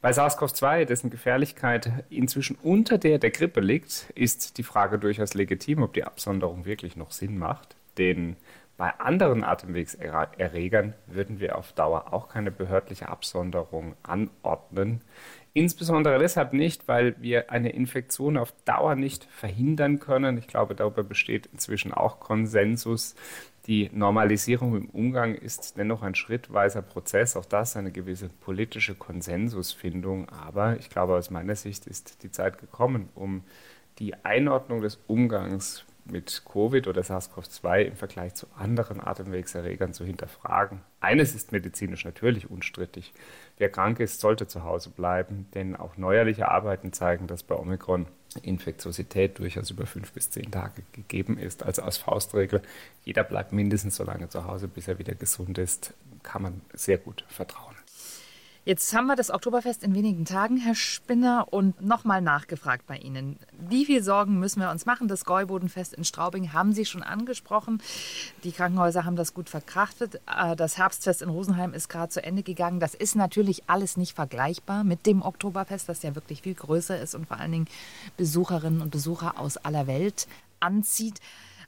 bei 0.00 0.10
SARS-CoV-2, 0.10 0.84
dessen 0.84 1.10
Gefährlichkeit 1.10 1.90
inzwischen 2.10 2.56
unter 2.62 2.98
der 2.98 3.18
der 3.18 3.30
Grippe 3.30 3.60
liegt, 3.60 4.10
ist 4.14 4.58
die 4.58 4.62
Frage 4.62 4.98
durchaus 4.98 5.34
legitim, 5.34 5.82
ob 5.82 5.94
die 5.94 6.04
Absonderung 6.04 6.64
wirklich 6.64 6.96
noch 6.96 7.10
Sinn 7.10 7.38
macht. 7.38 7.76
Denn 7.96 8.36
bei 8.76 8.98
anderen 8.98 9.44
Atemwegserregern 9.44 10.94
würden 11.06 11.40
wir 11.40 11.56
auf 11.56 11.72
Dauer 11.72 12.12
auch 12.12 12.28
keine 12.28 12.50
behördliche 12.50 13.08
Absonderung 13.08 13.94
anordnen. 14.02 15.02
Insbesondere 15.54 16.18
deshalb 16.18 16.54
nicht, 16.54 16.88
weil 16.88 17.14
wir 17.20 17.50
eine 17.50 17.70
Infektion 17.70 18.38
auf 18.38 18.52
Dauer 18.64 18.94
nicht 18.94 19.24
verhindern 19.24 19.98
können. 19.98 20.38
Ich 20.38 20.46
glaube, 20.46 20.74
darüber 20.74 21.02
besteht 21.02 21.46
inzwischen 21.46 21.92
auch 21.92 22.20
Konsensus. 22.20 23.14
Die 23.66 23.90
Normalisierung 23.92 24.74
im 24.76 24.88
Umgang 24.88 25.34
ist 25.34 25.76
dennoch 25.76 26.02
ein 26.02 26.14
schrittweiser 26.14 26.80
Prozess. 26.80 27.36
Auch 27.36 27.44
das 27.44 27.76
eine 27.76 27.92
gewisse 27.92 28.30
politische 28.30 28.94
Konsensusfindung. 28.94 30.30
Aber 30.30 30.78
ich 30.78 30.88
glaube, 30.88 31.16
aus 31.16 31.30
meiner 31.30 31.54
Sicht 31.54 31.86
ist 31.86 32.22
die 32.22 32.30
Zeit 32.30 32.56
gekommen, 32.56 33.10
um 33.14 33.44
die 33.98 34.14
Einordnung 34.24 34.80
des 34.80 34.98
Umgangs 35.06 35.84
mit 36.04 36.42
Covid 36.44 36.88
oder 36.88 37.02
SARS-CoV-2 37.02 37.82
im 37.82 37.96
Vergleich 37.96 38.34
zu 38.34 38.46
anderen 38.56 39.00
Atemwegserregern 39.00 39.92
zu 39.92 40.04
hinterfragen. 40.04 40.80
Eines 41.00 41.34
ist 41.34 41.52
medizinisch 41.52 42.04
natürlich 42.04 42.50
unstrittig. 42.50 43.12
Wer 43.58 43.70
krank 43.70 44.00
ist, 44.00 44.20
sollte 44.20 44.46
zu 44.46 44.64
Hause 44.64 44.90
bleiben, 44.90 45.46
denn 45.54 45.76
auch 45.76 45.96
neuerliche 45.96 46.48
Arbeiten 46.48 46.92
zeigen, 46.92 47.26
dass 47.26 47.42
bei 47.42 47.54
Omikron 47.54 48.06
Infektiosität 48.42 49.38
durchaus 49.38 49.70
über 49.70 49.86
fünf 49.86 50.12
bis 50.12 50.30
zehn 50.30 50.50
Tage 50.50 50.82
gegeben 50.92 51.38
ist. 51.38 51.62
Also 51.62 51.82
als 51.82 51.98
Faustregel, 51.98 52.62
jeder 53.04 53.24
bleibt 53.24 53.52
mindestens 53.52 53.96
so 53.96 54.04
lange 54.04 54.28
zu 54.28 54.46
Hause, 54.46 54.68
bis 54.68 54.88
er 54.88 54.98
wieder 54.98 55.14
gesund 55.14 55.58
ist, 55.58 55.92
kann 56.22 56.42
man 56.42 56.60
sehr 56.72 56.98
gut 56.98 57.24
vertrauen. 57.28 57.81
Jetzt 58.64 58.94
haben 58.94 59.08
wir 59.08 59.16
das 59.16 59.32
Oktoberfest 59.32 59.82
in 59.82 59.92
wenigen 59.92 60.24
Tagen, 60.24 60.56
Herr 60.56 60.76
Spinner, 60.76 61.48
und 61.50 61.80
nochmal 61.82 62.22
nachgefragt 62.22 62.86
bei 62.86 62.96
Ihnen. 62.96 63.36
Wie 63.58 63.84
viel 63.84 64.04
Sorgen 64.04 64.38
müssen 64.38 64.60
wir 64.60 64.70
uns 64.70 64.86
machen? 64.86 65.08
Das 65.08 65.24
Gäubodenfest 65.24 65.94
in 65.94 66.04
Straubing 66.04 66.52
haben 66.52 66.72
Sie 66.72 66.84
schon 66.84 67.02
angesprochen. 67.02 67.82
Die 68.44 68.52
Krankenhäuser 68.52 69.04
haben 69.04 69.16
das 69.16 69.34
gut 69.34 69.48
verkraftet. 69.48 70.20
Äh, 70.32 70.54
das 70.54 70.78
Herbstfest 70.78 71.22
in 71.22 71.28
Rosenheim 71.28 71.74
ist 71.74 71.88
gerade 71.88 72.10
zu 72.10 72.22
Ende 72.22 72.44
gegangen. 72.44 72.78
Das 72.78 72.94
ist 72.94 73.16
natürlich 73.16 73.68
alles 73.68 73.96
nicht 73.96 74.14
vergleichbar 74.14 74.84
mit 74.84 75.06
dem 75.06 75.22
Oktoberfest, 75.22 75.88
das 75.88 76.04
ja 76.04 76.14
wirklich 76.14 76.42
viel 76.42 76.54
größer 76.54 77.00
ist 77.00 77.16
und 77.16 77.26
vor 77.26 77.38
allen 77.38 77.50
Dingen 77.50 77.68
Besucherinnen 78.16 78.80
und 78.80 78.92
Besucher 78.92 79.40
aus 79.40 79.56
aller 79.56 79.88
Welt 79.88 80.28
anzieht. 80.60 81.18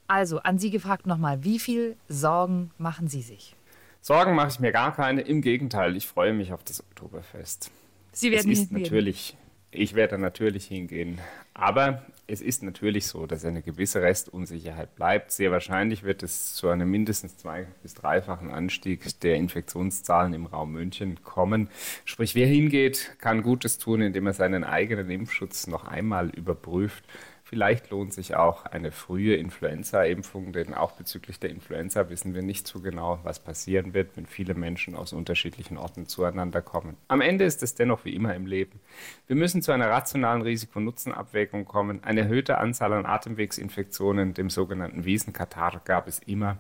Also 0.07 0.39
an 0.39 0.61
Sie 0.61 0.71
gefragt 0.71 1.07
nochmal, 1.07 1.43
wie 1.43 1.59
viel 1.59 1.97
Sorgen 2.09 2.71
machen 2.79 3.09
Sie 3.09 3.23
sich? 3.23 3.57
Sorgen 4.07 4.35
mache 4.35 4.49
ich 4.49 4.61
mir 4.61 4.71
gar 4.71 4.95
keine. 4.95 5.23
Im 5.23 5.41
Gegenteil, 5.41 5.97
ich 5.97 6.07
freue 6.07 6.35
mich 6.35 6.53
auf 6.53 6.63
das 6.63 6.81
Oktoberfest. 6.81 7.71
Sie 8.13 8.31
werden 8.31 8.53
es 8.53 8.59
ist 8.59 8.69
hingehen. 8.69 8.83
natürlich, 8.83 9.35
ich 9.71 9.95
werde 9.95 10.19
natürlich 10.19 10.67
hingehen. 10.67 11.23
Aber 11.55 12.05
es 12.27 12.43
ist 12.43 12.63
natürlich 12.63 13.07
so, 13.07 13.25
dass 13.25 13.47
eine 13.47 13.63
gewisse 13.63 14.03
Restunsicherheit 14.03 14.95
bleibt. 14.95 15.33
Sehr 15.33 15.51
wahrscheinlich 15.51 16.03
wird 16.03 16.23
es 16.23 16.53
zu 16.53 16.69
einem 16.69 16.91
mindestens 16.91 17.39
zwei- 17.39 17.67
bis 17.83 17.95
dreifachen 17.95 18.51
Anstieg 18.51 19.19
der 19.21 19.37
Infektionszahlen 19.37 20.35
im 20.35 20.45
Raum 20.45 20.73
München 20.73 21.25
kommen. 21.25 21.71
Sprich, 22.05 22.35
wer 22.35 22.47
hingeht, 22.47 23.17
kann 23.21 23.43
Gutes 23.43 23.79
tun, 23.79 24.03
indem 24.03 24.27
er 24.27 24.35
seinen 24.35 24.65
eigenen 24.65 25.09
Impfschutz 25.09 25.67
noch 25.67 25.87
einmal 25.87 26.29
überprüft 26.29 27.05
Vielleicht 27.47 27.91
lohnt 27.91 28.15
sich 28.15 28.37
auch 28.37 28.65
eine 28.65 28.91
frühe 28.91 29.37
Influenza-Impfung, 29.37 30.55
denn 30.55 30.73
auch 30.73 30.93
bezüglich 30.93 31.39
der 31.39 31.51
Influenza 31.51 32.09
wissen 32.09 32.35
wir 32.35 32.41
nicht 32.41 32.67
so 32.67 32.81
genau, 32.81 33.19
was 33.23 33.39
passieren 33.39 33.93
wird, 33.93 34.17
wenn 34.17 34.25
viele 34.25 34.55
Menschen 34.55 34.97
aus 34.97 35.13
unterschiedlichen 35.13 35.77
Orten 35.77 36.07
zueinander 36.07 36.63
kommen. 36.63 36.97
Am 37.07 37.21
Ende 37.21 37.45
ist 37.45 37.63
es 37.63 37.75
dennoch 37.75 38.07
wie 38.07 38.15
immer 38.15 38.35
im 38.35 38.47
Leben. 38.47 38.81
Wir 39.27 39.37
müssen 39.37 39.61
zu 39.61 39.73
einer 39.73 39.91
rationalen 39.91 40.41
Risiko-Nutzen-Abwägung 40.41 41.67
kommen. 41.67 42.03
Eine 42.03 42.23
erhöhte 42.23 42.57
Anzahl 42.57 42.95
an 42.95 43.05
Atemwegsinfektionen, 43.05 44.33
dem 44.33 44.49
sogenannten 44.49 45.05
Wiesenkatar, 45.05 45.83
gab 45.85 46.09
es 46.09 46.21
immer. 46.21 46.57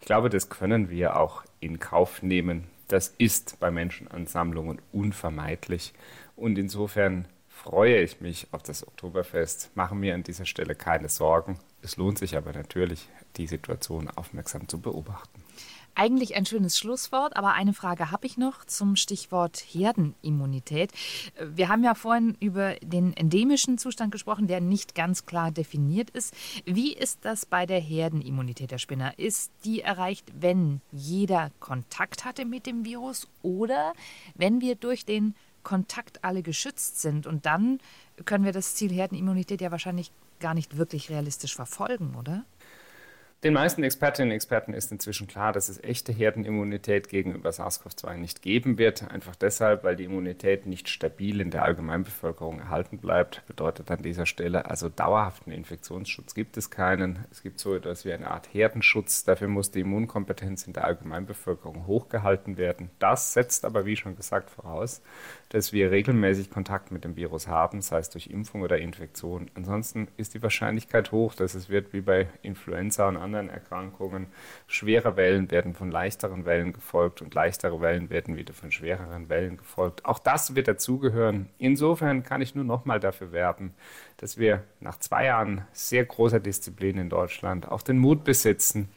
Ich 0.00 0.06
glaube, 0.06 0.28
das 0.28 0.50
können 0.50 0.90
wir 0.90 1.18
auch 1.18 1.44
in 1.60 1.78
Kauf 1.78 2.22
nehmen. 2.22 2.64
Das 2.88 3.08
ist 3.16 3.58
bei 3.58 3.70
Menschenansammlungen 3.70 4.82
unvermeidlich. 4.92 5.94
Und 6.36 6.58
insofern 6.58 7.24
freue 7.56 8.02
ich 8.02 8.20
mich 8.20 8.46
auf 8.52 8.62
das 8.62 8.86
Oktoberfest, 8.86 9.70
mache 9.74 9.94
mir 9.94 10.14
an 10.14 10.22
dieser 10.22 10.46
Stelle 10.46 10.74
keine 10.74 11.08
Sorgen. 11.08 11.58
Es 11.82 11.96
lohnt 11.96 12.18
sich 12.18 12.36
aber 12.36 12.52
natürlich, 12.52 13.08
die 13.36 13.46
Situation 13.46 14.08
aufmerksam 14.10 14.68
zu 14.68 14.80
beobachten. 14.80 15.42
Eigentlich 15.98 16.36
ein 16.36 16.44
schönes 16.44 16.76
Schlusswort, 16.76 17.36
aber 17.36 17.54
eine 17.54 17.72
Frage 17.72 18.10
habe 18.10 18.26
ich 18.26 18.36
noch 18.36 18.66
zum 18.66 18.96
Stichwort 18.96 19.56
Herdenimmunität. 19.56 20.92
Wir 21.40 21.70
haben 21.70 21.82
ja 21.82 21.94
vorhin 21.94 22.36
über 22.38 22.74
den 22.82 23.16
endemischen 23.16 23.78
Zustand 23.78 24.12
gesprochen, 24.12 24.46
der 24.46 24.60
nicht 24.60 24.94
ganz 24.94 25.24
klar 25.24 25.50
definiert 25.50 26.10
ist. 26.10 26.34
Wie 26.66 26.92
ist 26.92 27.20
das 27.22 27.46
bei 27.46 27.64
der 27.64 27.80
Herdenimmunität 27.80 28.70
der 28.70 28.78
Spinner? 28.78 29.18
Ist 29.18 29.50
die 29.64 29.80
erreicht, 29.80 30.26
wenn 30.38 30.82
jeder 30.92 31.50
Kontakt 31.60 32.26
hatte 32.26 32.44
mit 32.44 32.66
dem 32.66 32.84
Virus 32.84 33.26
oder 33.40 33.94
wenn 34.34 34.60
wir 34.60 34.74
durch 34.74 35.06
den 35.06 35.34
Kontakt 35.66 36.22
alle 36.22 36.44
geschützt 36.44 37.00
sind. 37.00 37.26
Und 37.26 37.44
dann 37.44 37.80
können 38.24 38.44
wir 38.44 38.52
das 38.52 38.76
Ziel 38.76 38.92
Herdenimmunität 38.92 39.60
ja 39.60 39.72
wahrscheinlich 39.72 40.12
gar 40.38 40.54
nicht 40.54 40.76
wirklich 40.76 41.10
realistisch 41.10 41.56
verfolgen, 41.56 42.14
oder? 42.14 42.44
Den 43.44 43.52
meisten 43.52 43.82
Expertinnen 43.82 44.30
und 44.30 44.34
Experten 44.34 44.72
ist 44.72 44.90
inzwischen 44.90 45.26
klar, 45.26 45.52
dass 45.52 45.68
es 45.68 45.78
echte 45.84 46.10
Herdenimmunität 46.10 47.10
gegenüber 47.10 47.50
SARS-CoV-2 47.50 48.16
nicht 48.16 48.40
geben 48.40 48.78
wird. 48.78 49.10
Einfach 49.10 49.36
deshalb, 49.36 49.84
weil 49.84 49.94
die 49.94 50.04
Immunität 50.04 50.64
nicht 50.64 50.88
stabil 50.88 51.42
in 51.42 51.50
der 51.50 51.62
Allgemeinbevölkerung 51.62 52.60
erhalten 52.60 52.96
bleibt. 52.96 53.46
Bedeutet 53.46 53.90
an 53.90 54.02
dieser 54.02 54.24
Stelle 54.24 54.70
also 54.70 54.88
dauerhaften 54.88 55.52
Infektionsschutz 55.52 56.34
gibt 56.34 56.56
es 56.56 56.70
keinen. 56.70 57.26
Es 57.30 57.42
gibt 57.42 57.60
so 57.60 57.74
etwas 57.74 58.06
wie 58.06 58.12
eine 58.14 58.30
Art 58.30 58.48
Herdenschutz. 58.54 59.24
Dafür 59.24 59.48
muss 59.48 59.70
die 59.70 59.80
Immunkompetenz 59.80 60.66
in 60.66 60.72
der 60.72 60.86
Allgemeinbevölkerung 60.86 61.86
hochgehalten 61.86 62.56
werden. 62.56 62.90
Das 62.98 63.34
setzt 63.34 63.66
aber, 63.66 63.84
wie 63.84 63.96
schon 63.96 64.16
gesagt, 64.16 64.48
voraus, 64.48 65.02
dass 65.50 65.74
wir 65.74 65.90
regelmäßig 65.90 66.48
Kontakt 66.48 66.90
mit 66.90 67.04
dem 67.04 67.16
Virus 67.16 67.48
haben, 67.48 67.82
sei 67.82 67.98
es 67.98 68.08
durch 68.08 68.28
Impfung 68.28 68.62
oder 68.62 68.78
Infektion. 68.78 69.50
Ansonsten 69.54 70.08
ist 70.16 70.32
die 70.32 70.42
Wahrscheinlichkeit 70.42 71.12
hoch, 71.12 71.34
dass 71.34 71.54
es 71.54 71.68
wird 71.68 71.92
wie 71.92 72.00
bei 72.00 72.28
Influenza 72.40 73.06
und 73.06 73.25
anderen 73.26 73.50
Erkrankungen. 73.50 74.28
Schwere 74.66 75.16
Wellen 75.16 75.50
werden 75.50 75.74
von 75.74 75.90
leichteren 75.90 76.46
Wellen 76.46 76.72
gefolgt 76.72 77.20
und 77.20 77.34
leichtere 77.34 77.80
Wellen 77.80 78.08
werden 78.08 78.36
wieder 78.36 78.54
von 78.54 78.72
schwereren 78.72 79.28
Wellen 79.28 79.58
gefolgt. 79.58 80.04
Auch 80.04 80.18
das 80.18 80.54
wird 80.54 80.68
dazugehören. 80.68 81.50
Insofern 81.58 82.22
kann 82.22 82.40
ich 82.40 82.54
nur 82.54 82.64
noch 82.64 82.84
mal 82.84 83.00
dafür 83.00 83.32
werben, 83.32 83.74
dass 84.16 84.38
wir 84.38 84.64
nach 84.80 84.98
zwei 84.98 85.26
Jahren 85.26 85.66
sehr 85.72 86.04
großer 86.04 86.40
Disziplin 86.40 86.98
in 86.98 87.10
Deutschland 87.10 87.68
auch 87.68 87.82
den 87.82 87.98
Mut 87.98 88.24
besitzen, 88.24 88.88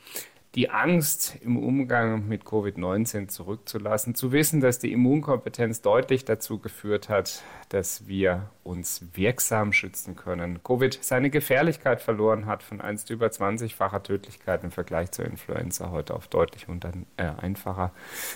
die 0.55 0.71
Angst 0.71 1.37
im 1.41 1.57
Umgang 1.57 2.27
mit 2.27 2.43
Covid-19 2.43 3.27
zurückzulassen, 3.27 4.15
zu 4.15 4.31
wissen, 4.31 4.61
dass 4.61 4.79
die 4.79 4.91
Immunkompetenz 4.91 5.81
deutlich 5.81 6.25
dazu 6.25 6.57
geführt 6.57 7.07
hat, 7.07 7.43
dass 7.69 8.07
wir 8.07 8.49
uns 8.63 9.05
wirksam 9.13 9.73
schützen 9.73 10.15
können. 10.15 10.63
Covid 10.63 10.97
seine 11.01 11.29
Gefährlichkeit 11.29 12.01
verloren 12.01 12.47
hat 12.47 12.63
von 12.63 12.81
einst 12.81 13.11
über 13.11 13.27
20-facher 13.27 14.01
Tödlichkeit 14.01 14.63
im 14.63 14.71
Vergleich 14.71 15.11
zur 15.11 15.25
Influenza, 15.25 15.91
heute 15.91 16.15
auf 16.15 16.27
deutlich 16.27 16.67
unter, 16.67 16.93
äh, 17.17 17.23
einfacher 17.23 17.91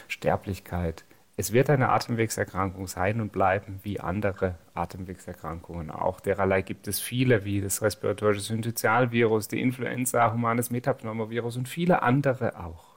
Sterblichkeit. 0.08 1.06
Es 1.36 1.52
wird 1.52 1.72
eine 1.72 1.89
Atemwegserkrankung 1.89 2.88
sein 2.88 3.19
und 3.19 3.32
bleiben, 3.32 3.80
wie 3.82 4.00
andere 4.00 4.56
Atemwegserkrankungen 4.76 5.89
auch. 5.89 6.19
Dererlei 6.19 6.62
gibt 6.62 6.88
es 6.88 7.00
viele, 7.00 7.43
wie 7.43 7.60
das 7.60 7.82
respiratorische 7.82 8.41
Syncytialvirus, 8.41 9.48
die 9.48 9.60
Influenza, 9.60 10.32
humanes 10.32 10.69
Metapneumovirus 10.69 11.58
und 11.58 11.67
viele 11.67 12.04
andere 12.04 12.60
auch. 12.60 12.93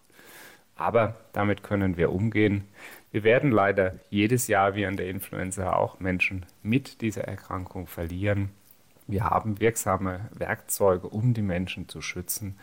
Aber 0.75 1.14
damit 1.33 1.62
können 1.62 1.96
wir 1.96 2.12
umgehen. 2.12 2.64
Wir 3.11 3.25
werden 3.25 3.51
leider 3.51 3.94
jedes 4.11 4.49
Jahr 4.49 4.75
wie 4.75 4.85
an 4.85 4.99
der 4.99 5.09
Influenza 5.09 5.72
auch 5.72 5.99
Menschen 6.01 6.44
mit 6.62 7.01
dieser 7.01 7.25
Erkrankung 7.25 7.87
verlieren. 7.87 8.51
Wir 9.07 9.25
haben 9.25 9.61
wirksame 9.61 10.29
Werkzeuge, 10.35 11.09
um 11.09 11.33
die 11.33 11.42
Menschen 11.42 11.88
zu 11.88 12.03
schützen. 12.03 12.59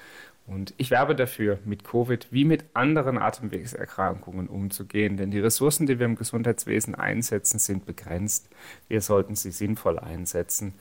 Und 0.45 0.73
ich 0.77 0.91
werbe 0.91 1.15
dafür, 1.15 1.59
mit 1.63 1.85
Covid 1.85 2.27
wie 2.31 2.43
mit 2.43 2.65
anderen 2.73 3.17
Atemwegserkrankungen 3.17 4.47
umzugehen, 4.47 5.15
denn 5.15 5.31
die 5.31 5.39
Ressourcen, 5.39 5.87
die 5.87 5.99
wir 5.99 6.05
im 6.05 6.15
Gesundheitswesen 6.15 6.95
einsetzen, 6.95 7.59
sind 7.59 7.85
begrenzt. 7.85 8.49
Wir 8.89 8.99
sollten 8.99 9.35
sie 9.35 9.51
sinnvoll 9.51 9.99
einsetzen 9.99 10.73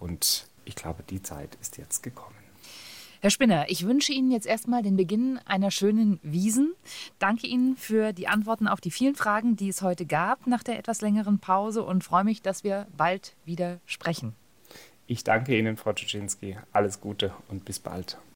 und 0.00 0.48
ich 0.64 0.74
glaube, 0.74 1.04
die 1.08 1.22
Zeit 1.22 1.56
ist 1.60 1.78
jetzt 1.78 2.02
gekommen. 2.02 2.34
Herr 3.20 3.30
Spinner, 3.30 3.64
ich 3.68 3.86
wünsche 3.86 4.12
Ihnen 4.12 4.30
jetzt 4.30 4.46
erstmal 4.46 4.82
den 4.82 4.96
Beginn 4.96 5.40
einer 5.46 5.70
schönen 5.70 6.20
Wiesen. 6.22 6.74
Danke 7.18 7.46
Ihnen 7.46 7.74
für 7.76 8.12
die 8.12 8.28
Antworten 8.28 8.68
auf 8.68 8.82
die 8.82 8.90
vielen 8.90 9.14
Fragen, 9.14 9.56
die 9.56 9.70
es 9.70 9.80
heute 9.80 10.04
gab 10.04 10.46
nach 10.46 10.62
der 10.62 10.78
etwas 10.78 11.00
längeren 11.00 11.38
Pause 11.38 11.84
und 11.84 12.04
freue 12.04 12.24
mich, 12.24 12.42
dass 12.42 12.64
wir 12.64 12.86
bald 12.94 13.34
wieder 13.46 13.80
sprechen. 13.86 14.34
Ich 15.06 15.24
danke 15.24 15.58
Ihnen, 15.58 15.78
Frau 15.78 15.94
Czuczynski. 15.94 16.58
Alles 16.72 17.00
Gute 17.00 17.32
und 17.48 17.64
bis 17.64 17.78
bald. 17.78 18.18